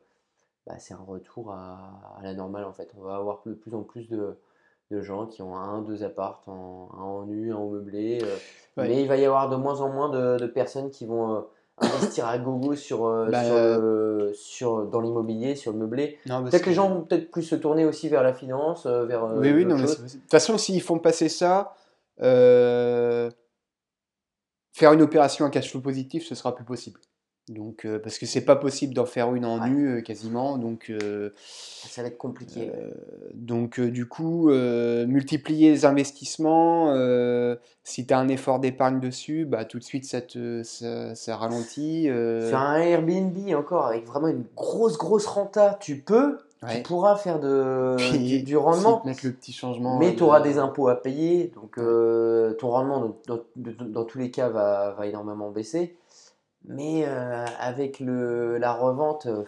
bah, 0.67 0.75
un 0.91 1.03
retour 1.03 1.51
à, 1.51 2.19
la 2.21 2.33
normale 2.33 2.65
en 2.65 2.73
fait. 2.73 2.91
On 2.97 3.01
va 3.01 3.15
avoir 3.15 3.41
de 3.45 3.53
plus 3.53 3.73
en 3.73 3.81
plus 3.81 4.07
de, 4.07 4.37
gens 4.91 5.25
qui 5.25 5.41
ont 5.41 5.55
un, 5.55 5.81
deux 5.81 6.03
apparts, 6.03 6.43
en, 6.47 6.89
un 6.93 7.01
en 7.01 7.25
nu, 7.25 7.51
un 7.51 7.57
en 7.57 7.69
meublé. 7.69 8.19
Euh. 8.23 8.37
Mais 8.77 9.01
il 9.01 9.07
va 9.07 9.17
y 9.17 9.25
avoir 9.25 9.49
de 9.49 9.55
moins 9.55 9.81
en 9.81 9.89
moins 9.89 10.09
de, 10.09 10.45
personnes 10.45 10.91
qui 10.91 11.05
vont 11.07 11.35
euh, 11.35 11.41
investir 11.81 12.27
à 12.27 12.37
gogo 12.37 12.75
sur, 12.75 13.05
euh, 13.05 13.29
bah, 13.29 13.43
euh, 13.43 14.31
sur, 14.33 14.85
dans 14.85 15.01
l'immobilier, 15.01 15.55
sur 15.55 15.71
le 15.71 15.79
meublé. 15.79 16.19
Peut-être 16.25 16.63
que 16.63 16.69
les 16.69 16.75
gens 16.75 16.89
vont 16.89 17.01
peut-être 17.01 17.31
plus 17.31 17.43
se 17.43 17.55
tourner 17.55 17.85
aussi 17.85 18.09
vers 18.09 18.23
la 18.23 18.33
finance, 18.33 18.85
euh, 18.85 19.05
vers. 19.05 19.25
oui, 19.35 19.51
oui, 19.51 19.65
non, 19.65 19.75
mais 19.77 19.83
de 19.83 19.95
toute 19.95 20.31
façon, 20.31 20.57
s'ils 20.57 20.81
font 20.81 20.99
passer 20.99 21.29
ça, 21.29 21.75
faire 22.17 23.33
une 24.93 25.01
opération 25.01 25.45
à 25.45 25.49
cash 25.49 25.71
flow 25.71 25.81
positif, 25.81 26.25
ce 26.25 26.35
sera 26.35 26.55
plus 26.55 26.65
possible. 26.65 26.99
Donc, 27.49 27.83
euh, 27.85 27.97
parce 27.99 28.17
que 28.19 28.25
c'est 28.27 28.45
pas 28.45 28.55
possible 28.55 28.93
d'en 28.93 29.05
faire 29.05 29.33
une 29.35 29.43
en 29.43 29.59
Ouais. 29.59 29.69
nu 29.69 29.89
euh, 29.97 30.01
quasiment. 30.01 30.57
Donc, 30.57 30.89
euh, 30.89 31.31
Ça 31.45 32.01
va 32.03 32.07
être 32.07 32.17
compliqué. 32.17 32.71
donc 33.33 33.79
du 33.79 34.05
coup, 34.07 34.49
multiplier 35.07 35.71
les 35.71 35.85
investissements, 35.85 36.93
si 37.83 38.05
tu 38.05 38.13
as 38.13 38.19
un 38.19 38.27
effort 38.27 38.59
d'épargne 38.59 38.99
dessus, 38.99 39.45
bah, 39.45 39.65
tout 39.65 39.79
de 39.79 39.83
suite 39.83 40.05
ça, 40.05 40.21
te, 40.21 40.61
ça, 40.63 41.15
ça 41.15 41.35
ralentit. 41.37 42.03
Sur 42.03 42.57
un 42.57 42.77
Airbnb 42.77 43.35
encore, 43.55 43.87
avec 43.87 44.05
vraiment 44.05 44.27
une 44.27 44.43
grosse, 44.55 44.97
grosse 44.97 45.25
renta, 45.25 45.77
tu 45.81 45.97
peux, 45.97 46.37
tu 46.69 46.83
pourras 46.83 47.15
faire 47.15 47.39
de, 47.39 47.95
Puis, 48.11 48.19
du, 48.19 48.43
du 48.43 48.57
rendement, 48.57 49.01
mettre 49.05 49.25
le 49.25 49.31
petit 49.31 49.53
changement. 49.53 49.97
mais 49.97 50.15
tu 50.15 50.21
auras 50.23 50.41
des 50.41 50.57
impôts 50.59 50.87
à 50.89 51.01
payer, 51.01 51.51
donc 51.55 51.77
euh, 51.79 52.53
ton 52.53 52.69
rendement, 52.69 52.99
dans, 53.27 53.37
dans- 53.37 53.43
dans- 53.55 53.85
dans 53.85 54.03
tous 54.03 54.19
les 54.19 54.29
cas, 54.29 54.49
va, 54.49 54.93
va 54.97 55.07
énormément 55.07 55.49
baisser. 55.49 55.95
Mais 56.69 57.03
euh, 57.05 57.45
avec 57.59 57.99
le, 57.99 58.57
la 58.57 58.71
revente, 58.73 59.25
euh, 59.25 59.43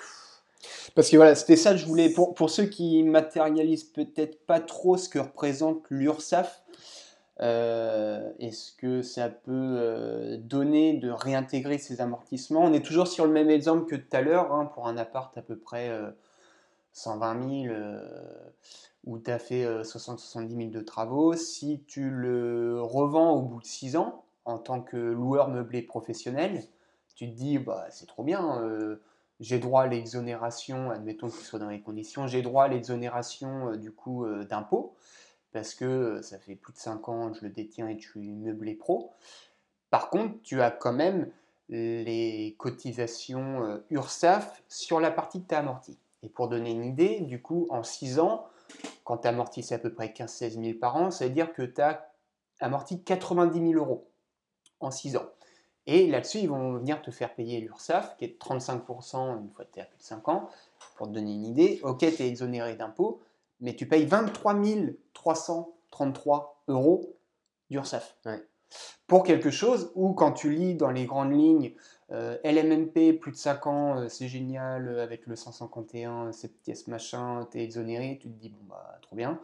Parce 0.96 1.10
que 1.10 1.16
voilà, 1.16 1.36
c'était 1.36 1.56
ça 1.56 1.72
que 1.72 1.78
je 1.78 1.86
voulais. 1.86 2.10
Pour, 2.10 2.34
pour 2.34 2.50
ceux 2.50 2.66
qui 2.66 3.02
matérialisent 3.04 3.86
peut-être 3.86 4.46
pas 4.46 4.60
trop 4.60 4.98
ce 4.98 5.08
que 5.08 5.20
représente 5.20 5.84
l'URSSAF, 5.90 6.62
euh, 7.42 8.32
est-ce 8.40 8.72
que 8.74 9.02
ça 9.02 9.30
peut 9.30 10.38
donner 10.42 10.98
de 10.98 11.10
réintégrer 11.10 11.78
ces 11.78 12.02
amortissements? 12.02 12.62
On 12.62 12.74
est 12.74 12.86
toujours 12.86 13.08
sur 13.08 13.26
le 13.26 13.32
même 13.32 13.50
exemple 13.50 13.86
que 13.86 13.96
tout 13.96 14.16
à 14.16 14.22
l'heure, 14.22 14.54
hein, 14.54 14.66
pour 14.66 14.88
un 14.88 14.98
appart 14.98 15.36
à 15.38 15.42
peu 15.42 15.58
près 15.58 15.90
euh, 15.90 16.12
120 16.94 17.64
000 17.66 17.74
euh, 17.74 18.00
où 19.06 19.18
tu 19.18 19.32
as 19.32 19.40
fait 19.40 19.66
60-70 19.66 20.56
000 20.56 20.70
de 20.70 20.82
travaux. 20.82 21.34
Si 21.34 21.84
tu 21.88 22.10
le 22.10 22.80
revends 22.82 23.32
au 23.32 23.42
bout 23.42 23.62
de 23.62 23.66
6 23.66 23.96
ans 23.96 24.24
en 24.46 24.60
tant 24.60 24.82
que 24.82 24.98
loueur 24.98 25.50
meublé 25.50 25.82
professionnel, 25.82 26.64
te 27.30 27.36
dis 27.36 27.58
bah, 27.58 27.88
c'est 27.90 28.08
trop 28.08 28.24
bien. 28.24 28.62
euh, 28.64 29.02
j'ai 29.40 29.58
droit 29.58 29.84
à 29.84 29.88
l'exonération, 29.88 30.92
admettons 30.92 31.30
ce 31.30 31.44
soit 31.44 31.60
dans 31.60 31.70
les 31.70 31.82
conditions, 31.82 32.28
j'ai 32.28 32.44
droit 32.44 32.66
à 32.66 32.68
l'exonération 32.68 33.70
euh, 33.70 33.76
du 33.76 33.92
coup 33.92 34.26
euh, 34.26 34.46
d'impôt, 34.46 34.96
parce 35.52 35.74
que 35.74 36.22
ça 36.22 36.38
fait 36.38 36.56
plus 36.56 36.74
de 36.74 36.78
5 36.78 37.10
ans 37.10 37.32
que 37.32 37.40
je 37.40 37.46
le 37.46 37.50
détiens 37.50 37.88
et 37.88 37.98
que 37.98 38.04
je 38.04 38.10
suis 38.10 38.32
meublé 38.36 38.76
pro. 38.76 39.14
Par 39.90 40.10
contre, 40.10 40.42
tu 40.44 40.62
as 40.62 40.72
quand 40.72 40.94
même 40.94 41.30
les 41.70 42.56
cotisations 42.58 43.82
URSAF 43.90 44.62
sur 44.68 45.00
la 45.00 45.10
partie 45.10 45.42
que 45.42 45.48
tu 45.48 45.56
as 45.56 45.60
amortie. 45.60 45.98
Et 46.24 46.30
pour 46.30 46.50
donner 46.50 46.72
une 46.72 46.84
idée, 46.84 47.22
du 47.22 47.42
coup, 47.42 47.68
en 47.70 47.84
6 47.84 48.20
ans, 48.20 48.46
quand 49.04 49.20
tu 49.20 49.28
amortissais 49.28 49.76
à 49.76 49.80
peu 49.80 49.94
près 49.94 50.08
15-16 50.08 50.64
000 50.64 50.80
par 50.80 50.96
an, 50.96 51.12
ça 51.12 51.26
veut 51.26 51.32
dire 51.32 51.54
que 51.54 51.64
tu 51.64 51.82
as 51.82 52.12
amorti 52.60 53.04
90 53.04 53.72
000 53.72 53.74
euros 53.74 54.08
en 54.80 54.92
6 54.92 55.18
ans. 55.18 55.30
Et 55.88 56.08
là-dessus, 56.08 56.40
ils 56.40 56.50
vont 56.50 56.74
venir 56.74 57.02
te 57.02 57.12
faire 57.12 57.34
payer 57.34 57.60
l'URSSAF, 57.60 58.18
qui 58.18 58.26
est 58.26 58.28
de 58.30 58.38
35% 58.38 59.42
une 59.42 59.50
fois 59.50 59.66
que 59.66 59.74
tu 59.74 59.80
es 59.80 59.82
à 59.82 59.86
plus 59.86 59.98
de 59.98 60.04
5 60.04 60.30
ans. 60.30 60.50
Pour 60.96 61.08
te 61.08 61.14
donner 61.14 61.34
une 61.34 61.46
idée, 61.46 61.80
ok, 61.84 62.00
tu 62.00 62.06
es 62.06 62.28
exonéré 62.28 62.76
d'impôts, 62.76 63.22
mais 63.60 63.76
tu 63.76 63.88
payes 63.88 64.06
23 64.06 64.62
333 65.14 66.64
euros 66.68 67.16
d'URSSAF. 67.70 68.16
Ouais. 68.26 68.44
Pour 69.08 69.24
quelque 69.24 69.50
chose 69.50 69.92
où, 69.96 70.14
quand 70.14 70.32
tu 70.32 70.52
lis 70.52 70.76
dans 70.76 70.92
les 70.92 71.06
grandes 71.06 71.34
lignes, 71.34 71.74
euh, 72.12 72.38
LMNP, 72.44 73.14
plus 73.14 73.32
de 73.32 73.38
5 73.38 73.68
ans, 73.68 73.98
euh, 73.98 74.10
c'est 74.10 74.28
génial, 74.28 74.88
euh, 74.88 75.04
avec 75.04 75.26
le 75.28 75.36
151, 75.36 76.32
cette 76.32 76.62
pièce 76.62 76.88
machin, 76.88 77.48
tu 77.52 77.60
es 77.60 77.64
exonéré, 77.64 78.20
tu 78.22 78.30
te 78.30 78.40
dis, 78.40 78.50
bon, 78.50 78.64
bah, 78.70 79.00
trop 79.02 79.16
bien. 79.16 79.40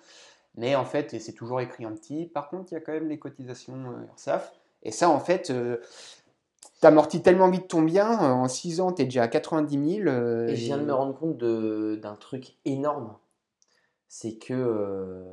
Mais 0.56 0.76
en 0.76 0.86
fait, 0.86 1.14
et 1.14 1.20
c'est 1.20 1.34
toujours 1.34 1.62
écrit 1.62 1.86
en 1.86 1.94
petit, 1.94 2.26
par 2.26 2.50
contre, 2.50 2.72
il 2.72 2.76
y 2.76 2.78
a 2.78 2.82
quand 2.82 2.94
même 2.94 3.08
les 3.08 3.20
cotisations 3.20 3.92
euh, 3.92 4.06
URSSAF. 4.12 4.54
Et 4.84 4.92
ça, 4.92 5.10
en 5.10 5.20
fait, 5.20 5.52
t'amortis 6.82 7.22
tellement 7.22 7.50
vite 7.50 7.68
ton 7.68 7.82
bien, 7.82 8.12
euh, 8.24 8.34
en 8.34 8.48
6 8.48 8.82
ans, 8.82 8.92
tu 8.94 9.02
es 9.02 9.06
déjà 9.06 9.24
à 9.24 9.28
90 9.28 9.96
000. 10.04 10.08
euh, 10.08 10.48
Et 10.48 10.56
je 10.56 10.66
viens 10.66 10.78
de 10.78 10.84
me 10.84 10.94
rendre 10.94 11.18
compte 11.18 11.38
d'un 11.38 12.16
truc 12.16 12.56
énorme. 12.66 13.16
C'est 14.08 14.38
que. 14.38 14.54
euh, 14.54 15.24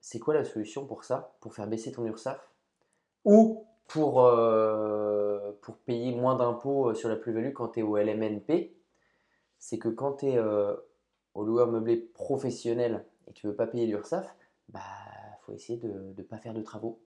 c'est 0.00 0.18
quoi 0.18 0.34
la 0.34 0.44
solution 0.44 0.84
pour 0.86 1.04
ça? 1.04 1.34
Pour 1.40 1.54
faire 1.54 1.66
baisser 1.68 1.92
ton 1.92 2.04
URSAF 2.04 2.50
Ou 3.24 3.64
pour, 3.86 4.24
euh, 4.24 5.52
pour 5.62 5.76
payer 5.76 6.12
moins 6.12 6.34
d'impôts 6.34 6.92
sur 6.94 7.08
la 7.08 7.14
plus-value 7.16 7.52
quand 7.52 7.68
tu 7.68 7.80
es 7.80 7.82
au 7.82 7.96
LMNP 7.96 8.74
C'est 9.58 9.78
que 9.78 9.88
quand 9.88 10.14
tu 10.14 10.26
es 10.26 10.40
au 11.34 11.44
loueur 11.44 11.68
meublé 11.68 11.96
professionnel 11.96 13.04
et 13.26 13.32
que 13.32 13.38
tu 13.38 13.46
veux 13.46 13.54
pas 13.54 13.66
payer 13.68 13.86
l'URSAF, 13.86 14.36
bah 14.70 14.80
faut 15.42 15.52
essayer 15.52 15.78
de 15.78 15.88
ne 16.16 16.22
pas 16.22 16.38
faire 16.38 16.52
de 16.54 16.62
travaux. 16.62 17.00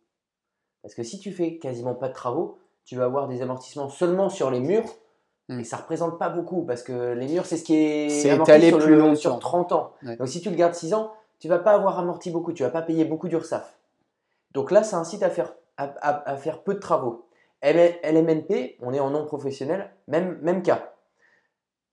Parce 0.83 0.95
que 0.95 1.03
si 1.03 1.19
tu 1.19 1.33
fais 1.33 1.59
quasiment 1.59 1.95
pas 1.95 2.09
de 2.09 2.15
travaux, 2.15 2.59
tu 2.87 2.97
vas 2.97 3.05
avoir 3.05 3.29
des 3.29 3.43
amortissements 3.43 3.89
seulement 3.91 4.29
sur 4.31 4.51
les 4.51 4.61
murs 4.61 4.89
Mm. 5.49 5.61
et 5.61 5.65
ça 5.65 5.77
représente 5.77 6.19
pas 6.19 6.29
beaucoup 6.29 6.65
parce 6.65 6.83
que 6.83 7.13
les 7.13 7.29
murs, 7.29 7.47
c'est 7.47 7.57
ce 7.57 7.63
qui 7.63 7.77
est 7.77 8.09
C'est 8.09 8.31
amorti 8.31 8.51
étalé 8.51 8.69
sur, 8.71 8.79
plus 8.79 8.91
le- 8.95 8.99
longtemps. 8.99 9.15
sur 9.15 9.39
30 9.39 9.71
ans. 9.73 9.93
Ouais. 10.03 10.17
Donc 10.17 10.27
si 10.27 10.41
tu 10.41 10.51
le 10.51 10.57
gardes 10.57 10.75
6 10.75 10.93
ans, 10.93 11.13
tu 11.39 11.47
vas 11.47 11.61
pas 11.61 11.71
avoir 11.73 12.01
amorti 12.01 12.33
beaucoup, 12.33 12.53
tu 12.53 12.65
vas 12.65 12.71
pas 12.71 12.83
payer 12.83 13.05
beaucoup 13.05 13.29
d'URSAF. 13.29 13.77
Donc 14.55 14.73
là, 14.73 14.83
ça 14.83 14.97
incite 14.99 15.23
à 15.23 15.31
faire, 15.31 15.55
à, 15.77 15.85
à- 16.01 16.31
à 16.31 16.37
faire 16.37 16.63
peu 16.65 16.75
de 16.75 16.81
travaux. 16.81 17.27
LMNP, 17.63 18.77
on 18.81 18.93
est 18.93 18.99
en 18.99 19.11
non 19.11 19.25
professionnel, 19.25 19.91
même, 20.09 20.39
même 20.43 20.63
cas. 20.63 20.93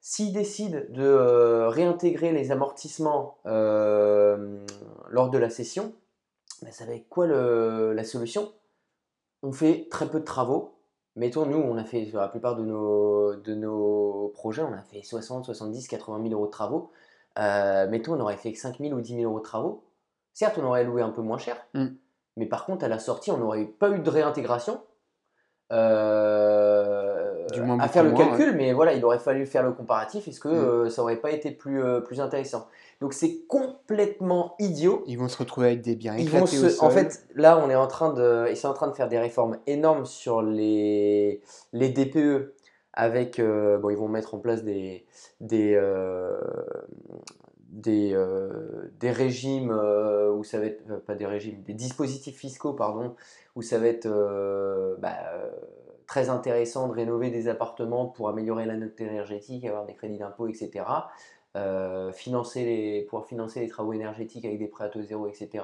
S'ils 0.01 0.33
décident 0.33 0.79
de 0.89 1.03
euh, 1.03 1.69
réintégrer 1.69 2.31
les 2.31 2.51
amortissements 2.51 3.37
euh, 3.45 4.57
lors 5.09 5.29
de 5.29 5.37
la 5.37 5.49
session, 5.51 5.93
ben, 6.63 6.71
ça 6.71 6.85
va 6.85 6.93
être 6.95 7.07
quoi 7.07 7.27
le- 7.27 7.93
la 7.93 8.03
solution? 8.03 8.51
On 9.43 9.51
fait 9.51 9.87
très 9.91 10.07
peu 10.07 10.19
de 10.19 10.25
travaux. 10.25 10.73
Mettons, 11.15 11.45
nous, 11.45 11.57
on 11.57 11.77
a 11.77 11.83
fait 11.83 12.05
sur 12.05 12.19
la 12.19 12.27
plupart 12.27 12.55
de 12.55 12.63
nos, 12.63 13.35
de 13.35 13.53
nos 13.53 14.29
projets, 14.33 14.63
on 14.63 14.73
a 14.73 14.81
fait 14.81 15.03
60, 15.03 15.45
70, 15.45 15.87
80 15.87 16.21
000 16.23 16.33
euros 16.33 16.47
de 16.47 16.51
travaux. 16.51 16.91
Euh, 17.37 17.87
mettons, 17.89 18.13
on 18.15 18.19
aurait 18.19 18.37
fait 18.37 18.53
5 18.53 18.79
000 18.79 18.93
ou 18.93 19.01
10 19.01 19.17
000 19.17 19.23
euros 19.29 19.39
de 19.39 19.43
travaux. 19.43 19.83
Certes, 20.33 20.57
on 20.59 20.65
aurait 20.65 20.83
loué 20.83 21.01
un 21.03 21.11
peu 21.11 21.21
moins 21.21 21.37
cher, 21.37 21.57
Mm. 21.75 21.87
mais 22.37 22.45
par 22.47 22.65
contre, 22.65 22.83
à 22.85 22.87
la 22.87 22.97
sortie, 22.99 23.29
on 23.31 23.37
n'aurait 23.37 23.65
pas 23.65 23.89
eu 23.91 23.99
de 23.99 24.09
réintégration. 24.09 24.81
Euh, 25.71 27.12
moins 27.61 27.79
à 27.79 27.87
faire 27.87 28.03
le 28.03 28.11
moins, 28.11 28.25
calcul, 28.27 28.55
mais 28.55 28.73
voilà, 28.73 28.93
il 28.93 29.03
aurait 29.05 29.19
fallu 29.19 29.45
faire 29.45 29.63
le 29.63 29.71
comparatif. 29.71 30.27
Est-ce 30.27 30.39
que 30.39 30.47
Mm. 30.47 30.51
euh, 30.51 30.89
ça 30.89 31.01
aurait 31.01 31.17
pas 31.17 31.31
été 31.31 31.51
plus, 31.51 31.83
euh, 31.83 31.99
plus 32.01 32.19
intéressant? 32.21 32.67
Donc 33.01 33.13
c'est 33.13 33.45
complètement 33.47 34.55
idiot. 34.59 35.03
Ils 35.07 35.17
vont 35.19 35.27
se 35.27 35.37
retrouver 35.37 35.67
avec 35.67 35.81
des 35.81 35.95
biens 35.95 36.15
Ils 36.17 36.29
vont 36.29 36.43
au 36.43 36.47
se, 36.47 36.65
en 36.65 36.89
sol. 36.89 36.91
fait, 36.91 37.25
là, 37.35 37.61
on 37.63 37.69
est 37.69 37.75
en 37.75 37.87
train 37.87 38.13
de, 38.13 38.47
ils 38.49 38.57
sont 38.57 38.69
en 38.69 38.73
train 38.73 38.87
de 38.87 38.93
faire 38.95 39.09
des 39.09 39.19
réformes 39.19 39.57
énormes 39.67 40.05
sur 40.05 40.41
les, 40.41 41.41
les 41.73 41.89
DPE. 41.89 42.53
Avec, 42.95 43.39
euh, 43.39 43.79
bon, 43.79 43.89
ils 43.89 43.97
vont 43.97 44.07
mettre 44.07 44.35
en 44.35 44.37
place 44.37 44.63
des, 44.63 45.03
des, 45.41 45.75
des, 47.73 48.11
euh, 48.13 48.91
des 48.99 49.11
régimes 49.11 49.71
euh, 49.71 50.31
où 50.31 50.43
ça 50.43 50.59
va 50.59 50.67
être, 50.67 50.83
euh, 50.91 50.99
pas 50.99 51.15
des 51.15 51.25
régimes, 51.25 51.61
des 51.63 51.73
dispositifs 51.73 52.37
fiscaux, 52.37 52.73
pardon, 52.73 53.15
où 53.55 53.61
ça 53.63 53.79
va 53.79 53.87
être 53.87 54.07
bah, 54.99 55.15
très 56.07 56.29
intéressant 56.29 56.87
de 56.87 56.93
rénover 56.93 57.29
des 57.29 57.47
appartements 57.47 58.05
pour 58.05 58.29
améliorer 58.29 58.65
la 58.65 58.75
note 58.75 58.99
énergétique, 58.99 59.65
avoir 59.65 59.85
des 59.85 59.93
crédits 59.93 60.17
d'impôt, 60.17 60.47
etc. 60.47 60.85
Euh, 61.55 62.11
financer 62.11 62.65
les, 62.65 63.01
pouvoir 63.03 63.27
financer 63.27 63.59
les 63.59 63.67
travaux 63.67 63.93
énergétiques 63.93 64.45
avec 64.45 64.59
des 64.59 64.67
prêts 64.67 64.85
à 64.85 64.89
taux 64.89 65.03
zéro, 65.03 65.27
etc. 65.27 65.63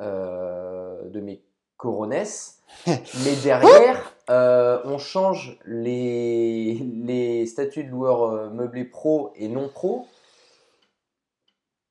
euh, 0.00 1.08
de 1.08 1.20
mes 1.20 1.42
coronesses. 1.76 2.62
Mais 2.86 3.36
derrière, 3.42 4.14
euh, 4.30 4.80
on 4.84 4.98
change 4.98 5.58
les, 5.64 6.74
les 6.74 7.46
statuts 7.46 7.84
de 7.84 7.90
loueur 7.90 8.22
euh, 8.22 8.50
meublé 8.50 8.84
pro 8.84 9.32
et 9.34 9.48
non 9.48 9.68
pro. 9.68 10.06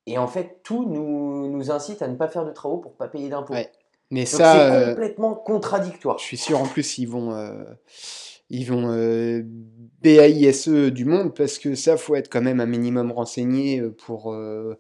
Et 0.06 0.18
en 0.18 0.28
fait, 0.28 0.62
tout 0.64 0.86
nous, 0.86 1.50
nous 1.50 1.72
incite 1.72 2.02
à 2.02 2.08
ne 2.08 2.16
pas 2.16 2.28
faire 2.28 2.46
de 2.46 2.52
travaux 2.52 2.78
pour 2.78 2.94
pas 2.94 3.08
payer 3.08 3.30
d'impôts. 3.30 3.54
Ouais. 3.54 3.72
Mais 4.12 4.22
Donc 4.22 4.28
ça, 4.28 4.54
c'est 4.54 4.76
euh, 4.76 4.90
complètement 4.90 5.36
contradictoire. 5.36 6.18
je 6.18 6.24
suis 6.24 6.38
sûr 6.38 6.60
en 6.62 6.66
plus 6.66 6.98
ils 6.98 7.06
vont, 7.06 7.32
euh, 7.34 7.64
ils 8.50 8.66
vont 8.66 8.92
euh, 8.92 9.42
BAISE 10.02 10.68
du 10.68 11.06
monde 11.06 11.36
parce 11.36 11.60
que 11.60 11.76
ça 11.76 11.96
faut 11.98 12.16
être 12.16 12.30
quand 12.30 12.42
même 12.42 12.60
un 12.60 12.66
minimum 12.66 13.12
renseigné 13.12 13.82
pour, 13.84 14.34
euh, 14.34 14.80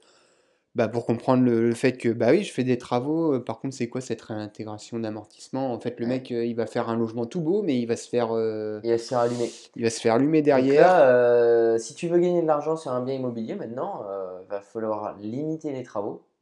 bah, 0.74 0.88
pour 0.88 1.06
comprendre 1.06 1.44
le, 1.44 1.68
le 1.68 1.76
fait 1.76 1.94
que 1.98 2.10
bah 2.10 2.30
oui 2.32 2.44
je 2.44 2.52
fais 2.52 2.64
des 2.64 2.80
travaux. 2.80 3.40
par 3.42 3.60
contre 3.60 3.76
c'est 3.76 3.88
quoi 3.88 4.02
cette 4.02 4.22
réintégration 4.24 4.98
d'amortissement? 4.98 5.74
En 5.74 5.80
fait 5.80 6.00
le 6.00 6.06
Ouais. 6.08 6.14
mec 6.14 6.32
il 6.32 6.56
va 6.56 6.66
faire 6.66 6.90
un 6.90 6.98
logement 6.98 7.28
tout 7.28 7.42
beau 7.42 7.62
mais 7.62 7.78
il 7.78 7.86
va 7.86 7.98
se 7.98 8.10
faire, 8.10 8.30
euh, 8.36 8.80
Et 8.84 8.90
elle 8.90 9.00
s'est 9.00 9.14
allumée. 9.14 9.52
il 9.76 9.84
va 9.84 9.90
se 9.92 10.00
faire 10.02 10.16
allumer 10.16 10.42
derrière. 10.42 10.88
là, 10.88 11.78
si 11.78 11.94
tu 11.94 12.08
veux 12.08 12.18
gagner 12.18 12.42
de 12.42 12.48
l'argent 12.48 12.76
sur 12.78 12.92
un 12.92 13.02
bien 13.04 13.14
immobilier 13.14 13.54
maintenant, 13.54 14.04
euh, 14.10 14.40
va 14.50 14.62
falloir 14.62 15.16
limiter 15.20 15.72
les 15.72 15.84
travaux. 15.84 16.24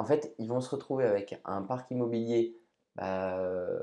En 0.00 0.04
fait, 0.04 0.34
ils 0.38 0.48
vont 0.48 0.62
se 0.62 0.70
retrouver 0.70 1.04
avec 1.04 1.38
un 1.44 1.60
parc 1.60 1.90
immobilier 1.90 2.56
bah, 2.96 3.38
euh, 3.38 3.78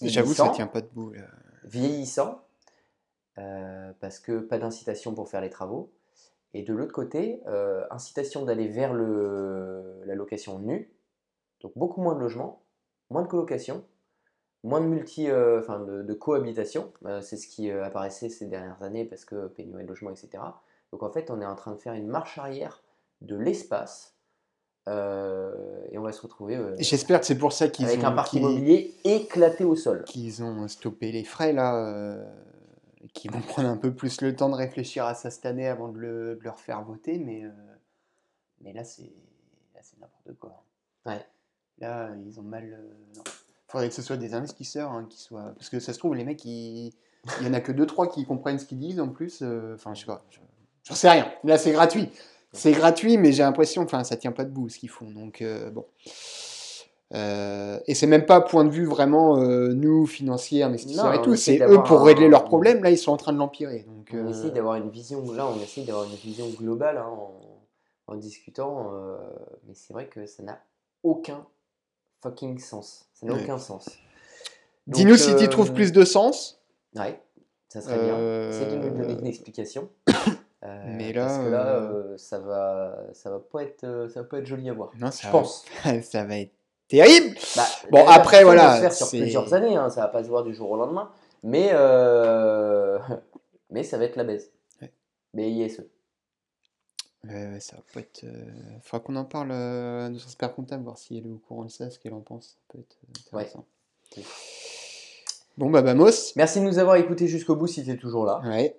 J'avoue 0.00 0.32
ça 0.32 0.44
vieillissant, 0.44 0.50
tient 0.50 0.66
pas 0.68 0.80
debout 0.80 1.10
là. 1.10 1.22
vieillissant, 1.64 2.40
euh, 3.38 3.92
parce 3.98 4.20
que 4.20 4.38
pas 4.38 4.58
d'incitation 4.58 5.12
pour 5.12 5.28
faire 5.28 5.40
les 5.40 5.50
travaux. 5.50 5.90
Et 6.52 6.62
de 6.62 6.72
l'autre 6.72 6.92
côté, 6.92 7.42
euh, 7.48 7.84
incitation 7.90 8.44
d'aller 8.44 8.68
vers 8.68 8.94
le, 8.94 10.04
la 10.06 10.14
location 10.14 10.60
nue, 10.60 10.94
donc 11.62 11.72
beaucoup 11.74 12.00
moins 12.00 12.14
de 12.14 12.20
logements, 12.20 12.62
moins 13.10 13.22
de 13.22 13.26
colocation, 13.26 13.84
moins 14.62 14.80
de 14.80 14.86
multi, 14.86 15.28
euh, 15.28 15.58
enfin 15.58 15.80
de, 15.80 16.02
de 16.02 16.14
cohabitation. 16.14 16.92
Euh, 17.06 17.20
c'est 17.22 17.36
ce 17.36 17.48
qui 17.48 17.72
apparaissait 17.72 18.28
ces 18.28 18.46
dernières 18.46 18.84
années 18.84 19.04
parce 19.04 19.24
que 19.24 19.48
pénurie 19.48 19.82
de 19.82 19.88
logement, 19.88 20.10
etc. 20.10 20.44
Donc 20.92 21.02
en 21.02 21.10
fait, 21.10 21.28
on 21.28 21.40
est 21.40 21.46
en 21.46 21.56
train 21.56 21.72
de 21.72 21.78
faire 21.80 21.94
une 21.94 22.06
marche 22.06 22.38
arrière 22.38 22.84
de 23.20 23.34
l'espace 23.34 24.14
et 24.88 25.98
on 25.98 26.02
va 26.02 26.12
se 26.12 26.20
retrouver 26.20 26.56
euh, 26.56 26.74
J'espère 26.78 27.20
que 27.20 27.26
c'est 27.26 27.38
pour 27.38 27.52
ça 27.52 27.68
qu'ils 27.68 27.86
avec 27.86 28.00
ont, 28.02 28.06
un 28.06 28.12
parc 28.12 28.32
immobilier 28.34 28.94
éclaté 29.04 29.64
au 29.64 29.76
sol. 29.76 30.04
qu'ils 30.04 30.42
ont 30.42 30.68
stoppé 30.68 31.10
les 31.12 31.24
frais 31.24 31.52
là, 31.52 31.74
euh, 31.76 32.24
qu'ils 33.14 33.30
vont 33.30 33.40
prendre 33.48 33.68
un 33.68 33.76
peu 33.76 33.94
plus 33.94 34.20
le 34.20 34.34
temps 34.36 34.48
de 34.50 34.54
réfléchir 34.54 35.04
à 35.06 35.14
ça 35.14 35.30
cette 35.30 35.46
année 35.46 35.66
avant 35.68 35.88
de 35.88 35.98
le, 35.98 36.36
de 36.36 36.40
le 36.42 36.50
refaire 36.50 36.82
voter, 36.82 37.18
mais, 37.18 37.44
euh, 37.44 37.50
mais 38.60 38.72
là 38.72 38.84
c'est 38.84 39.10
n'importe 40.00 40.38
quoi. 40.38 40.62
Ouais. 41.06 41.24
Là 41.78 42.10
ils 42.26 42.38
ont 42.40 42.42
mal. 42.44 42.64
euh, 42.72 42.94
non. 43.16 43.22
Faudrait 43.68 43.88
que 43.88 43.94
ce 43.94 44.02
soit 44.02 44.16
des 44.16 44.34
investisseurs 44.34 44.92
hein, 44.92 45.06
qui 45.08 45.20
soient. 45.20 45.52
Parce 45.56 45.68
que 45.68 45.80
ça 45.80 45.92
se 45.92 45.98
trouve, 45.98 46.14
les 46.14 46.24
mecs, 46.24 46.44
ils- 46.44 46.92
il 47.40 47.46
y 47.46 47.48
en 47.48 47.54
a 47.54 47.60
que 47.60 47.72
2-3 47.72 48.08
qui 48.08 48.24
comprennent 48.24 48.58
ce 48.58 48.66
qu'ils 48.66 48.78
disent 48.78 49.00
en 49.00 49.08
plus. 49.08 49.40
euh, 49.42 49.74
Enfin, 49.74 49.94
je 49.94 50.00
sais 50.00 50.06
pas. 50.06 50.24
je- 50.30 50.38
J'en 50.84 50.94
sais 50.94 51.08
rien. 51.10 51.32
Là, 51.42 51.56
c'est 51.58 51.72
gratuit. 51.72 52.10
C'est 52.54 52.72
gratuit, 52.72 53.18
mais 53.18 53.32
j'ai 53.32 53.42
l'impression, 53.42 53.82
enfin, 53.82 54.04
ça 54.04 54.16
tient 54.16 54.32
pas 54.32 54.44
debout 54.44 54.68
ce 54.68 54.78
qu'ils 54.78 54.88
font. 54.88 55.10
Donc, 55.10 55.42
euh, 55.42 55.70
bon. 55.70 55.84
Euh, 57.12 57.78
et 57.86 57.94
c'est 57.94 58.06
même 58.06 58.26
pas 58.26 58.40
point 58.40 58.64
de 58.64 58.70
vue 58.70 58.86
vraiment 58.86 59.38
euh, 59.38 59.72
nous, 59.74 60.06
financiers, 60.06 60.62
investisseurs 60.62 61.12
Non, 61.12 61.12
et 61.12 61.22
tout. 61.22 61.34
essaie 61.34 61.58
C'est 61.58 61.64
eux 61.66 61.82
pour 61.82 62.02
régler 62.02 62.26
un- 62.26 62.30
leurs 62.30 62.44
problèmes. 62.44 62.82
Là, 62.82 62.90
ils 62.90 62.98
sont 62.98 63.12
en 63.12 63.16
train 63.16 63.32
de 63.32 63.38
l'empirer. 63.38 63.84
Donc, 63.86 64.08
On 64.12 64.26
euh, 64.26 64.30
essaye 64.30 64.50
d'avoir 64.52 64.76
une 64.76 64.88
vision, 64.90 65.32
là 65.32 65.46
on 65.46 65.60
essaye 65.62 65.84
d'avoir 65.84 66.04
une 66.04 66.16
vision 66.16 66.48
globale 66.48 66.96
hein, 66.98 67.06
en, 67.08 67.40
en 68.12 68.16
discutant, 68.16 68.90
euh, 68.94 69.16
mais 69.66 69.74
c'est 69.74 69.92
vrai 69.92 70.06
que 70.06 70.26
ça 70.26 70.42
n'a 70.42 70.58
aucun 71.02 71.46
fucking 72.22 72.58
sens. 72.58 73.06
Ça 73.14 73.26
n'a 73.26 73.34
Ouais. 73.34 73.42
aucun 73.44 73.58
sens. 73.58 73.88
Dis-nous 74.86 75.16
si 75.16 75.36
tu 75.36 75.48
trouves 75.48 75.72
plus 75.72 75.92
de 75.92 76.04
sens. 76.04 76.60
Ouais, 76.96 77.20
ça 77.68 77.80
serait 77.80 77.98
bien. 78.02 78.16
C'est 78.50 78.70
de 78.70 78.76
nous 78.76 78.96
donner 78.98 79.12
une 79.20 79.26
explication. 79.26 79.88
Euh, 80.64 80.82
mais 80.86 81.12
là, 81.12 81.26
parce 81.26 81.38
que 81.44 81.50
là, 81.50 81.66
euh, 81.66 82.12
euh, 82.14 82.16
ça 82.18 82.38
va, 82.38 82.96
ça 83.12 83.30
va 83.30 83.38
pas 83.38 83.62
être, 83.62 83.84
euh, 83.84 84.08
ça 84.08 84.22
va 84.22 84.26
pas 84.28 84.38
être 84.38 84.46
joli 84.46 84.68
à 84.70 84.72
voir. 84.72 84.90
Non, 84.98 85.10
Je 85.10 85.28
pense. 85.28 85.64
ça 86.02 86.24
va 86.24 86.38
être 86.38 86.52
terrible. 86.88 87.36
Bah, 87.56 87.64
Bon, 87.90 88.04
la 88.04 88.12
après, 88.12 88.38
répercussion 88.38 88.38
va 88.38 88.54
voilà, 88.54 88.76
se 88.76 88.80
faire 88.80 88.92
sur 88.94 89.08
plusieurs 89.08 89.52
années, 89.54 89.76
hein, 89.76 89.90
ça 89.90 90.00
va 90.02 90.08
pas 90.08 90.22
se 90.24 90.28
voir 90.28 90.42
du 90.42 90.54
jour 90.54 90.70
au 90.70 90.76
lendemain, 90.76 91.10
mais 91.42 91.68
euh, 91.72 92.98
mais 93.70 93.82
ça 93.82 93.98
va 93.98 94.04
être 94.04 94.16
la 94.16 94.24
baisse. 94.24 94.50
Ouais. 94.80 94.90
Mais 95.34 95.50
ISE. 95.50 95.84
Ouais, 97.26 97.52
ouais, 97.52 97.60
ça 97.60 97.76
va 97.76 97.82
pas 97.92 98.00
être. 98.00 98.24
euh, 98.24 98.44
Faudra 98.82 99.04
qu'on 99.04 99.16
en 99.16 99.24
parle 99.24 99.50
euh, 99.50 100.06
à 100.06 100.08
notre 100.08 100.24
expert 100.24 100.54
comptable, 100.54 100.84
voir 100.84 100.96
si 100.98 101.18
elle 101.18 101.26
est 101.26 101.30
au 101.30 101.38
courant 101.46 101.64
de 101.64 101.70
ça, 101.70 101.90
ce 101.90 101.98
qu'elle 101.98 102.12
en 102.14 102.20
pense. 102.20 102.46
Ça 102.48 102.56
peut 102.68 102.78
être 102.78 102.96
euh, 103.04 103.38
intéressant. 103.38 103.64
Bon, 105.56 105.70
bah, 105.70 105.82
Vamos. 105.82 106.32
Merci 106.36 106.60
de 106.60 106.64
nous 106.64 106.78
avoir 106.78 106.96
écoutés 106.96 107.26
jusqu'au 107.28 107.56
bout 107.56 107.66
si 107.66 107.84
tu 107.84 107.90
es 107.90 107.96
toujours 107.96 108.24
là. 108.24 108.40
Ouais. 108.44 108.76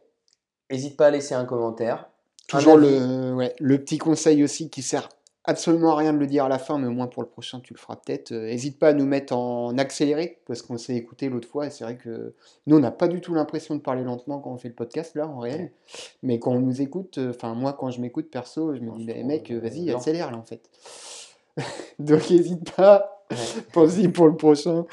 N'hésite 0.71 0.97
pas 0.97 1.07
à 1.07 1.11
laisser 1.11 1.35
un 1.35 1.45
commentaire. 1.45 2.07
Toujours 2.47 2.77
le, 2.77 3.33
ouais, 3.33 3.53
le 3.59 3.77
petit 3.79 3.97
conseil 3.97 4.43
aussi 4.43 4.69
qui 4.69 4.81
sert 4.81 5.09
absolument 5.47 5.91
à 5.91 5.95
rien 5.97 6.11
de 6.13 6.17
le 6.17 6.25
dire 6.25 6.45
à 6.45 6.49
la 6.49 6.57
fin, 6.57 6.79
mais 6.79 6.87
au 6.87 6.91
moins 6.91 7.05
pour 7.07 7.21
le 7.21 7.27
prochain, 7.29 7.59
tu 7.59 7.73
le 7.73 7.79
feras 7.79 7.95
peut-être. 7.97 8.31
Euh, 8.31 8.45
N'hésite 8.47 8.79
pas 8.79 8.89
à 8.89 8.93
nous 8.93 9.05
mettre 9.05 9.35
en 9.35 9.77
accéléré, 9.77 10.39
parce 10.47 10.63
qu'on 10.63 10.77
s'est 10.79 10.95
écouté 10.95 11.29
l'autre 11.29 11.47
fois, 11.47 11.67
et 11.67 11.69
c'est 11.69 11.83
vrai 11.83 11.97
que 11.97 12.33
nous, 12.65 12.77
on 12.77 12.79
n'a 12.79 12.89
pas 12.91 13.07
du 13.07 13.21
tout 13.21 13.33
l'impression 13.35 13.75
de 13.75 13.79
parler 13.81 14.03
lentement 14.03 14.39
quand 14.39 14.51
on 14.51 14.57
fait 14.57 14.69
le 14.69 14.73
podcast, 14.73 15.13
là, 15.15 15.27
en 15.27 15.37
réel. 15.39 15.71
Mais 16.23 16.39
quand 16.39 16.51
on 16.51 16.59
nous 16.61 16.81
écoute, 16.81 17.19
euh, 17.19 17.29
enfin, 17.29 17.53
moi, 17.53 17.73
quand 17.73 17.91
je 17.91 18.01
m'écoute 18.01 18.29
perso, 18.31 18.73
je 18.75 18.79
me 18.81 18.95
dis, 18.97 19.05
bah, 19.05 19.13
mec, 19.23 19.51
euh, 19.51 19.57
euh, 19.57 19.59
vas-y, 19.59 19.91
accélère, 19.91 20.31
là, 20.31 20.37
en 20.37 20.43
fait. 20.43 20.67
Donc, 21.99 22.27
n'hésite 22.29 22.71
pas, 22.75 23.11
Ouais. 23.31 23.37
pense-y 23.73 24.07
pour 24.07 24.27
le 24.27 24.35
prochain. 24.37 24.85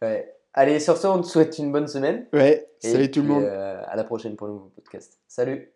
Ouais. 0.00 0.33
Allez, 0.54 0.78
sur 0.78 0.96
ce, 0.96 1.06
on 1.08 1.20
te 1.20 1.26
souhaite 1.26 1.58
une 1.58 1.72
bonne 1.72 1.88
semaine. 1.88 2.26
Ouais, 2.32 2.68
Et 2.82 2.92
salut 2.92 3.10
tout 3.10 3.22
le 3.22 3.28
monde. 3.28 3.42
euh, 3.44 3.82
à 3.86 3.96
la 3.96 4.04
prochaine 4.04 4.36
pour 4.36 4.46
le 4.46 4.52
nouveau 4.52 4.70
podcast. 4.76 5.18
Salut 5.26 5.72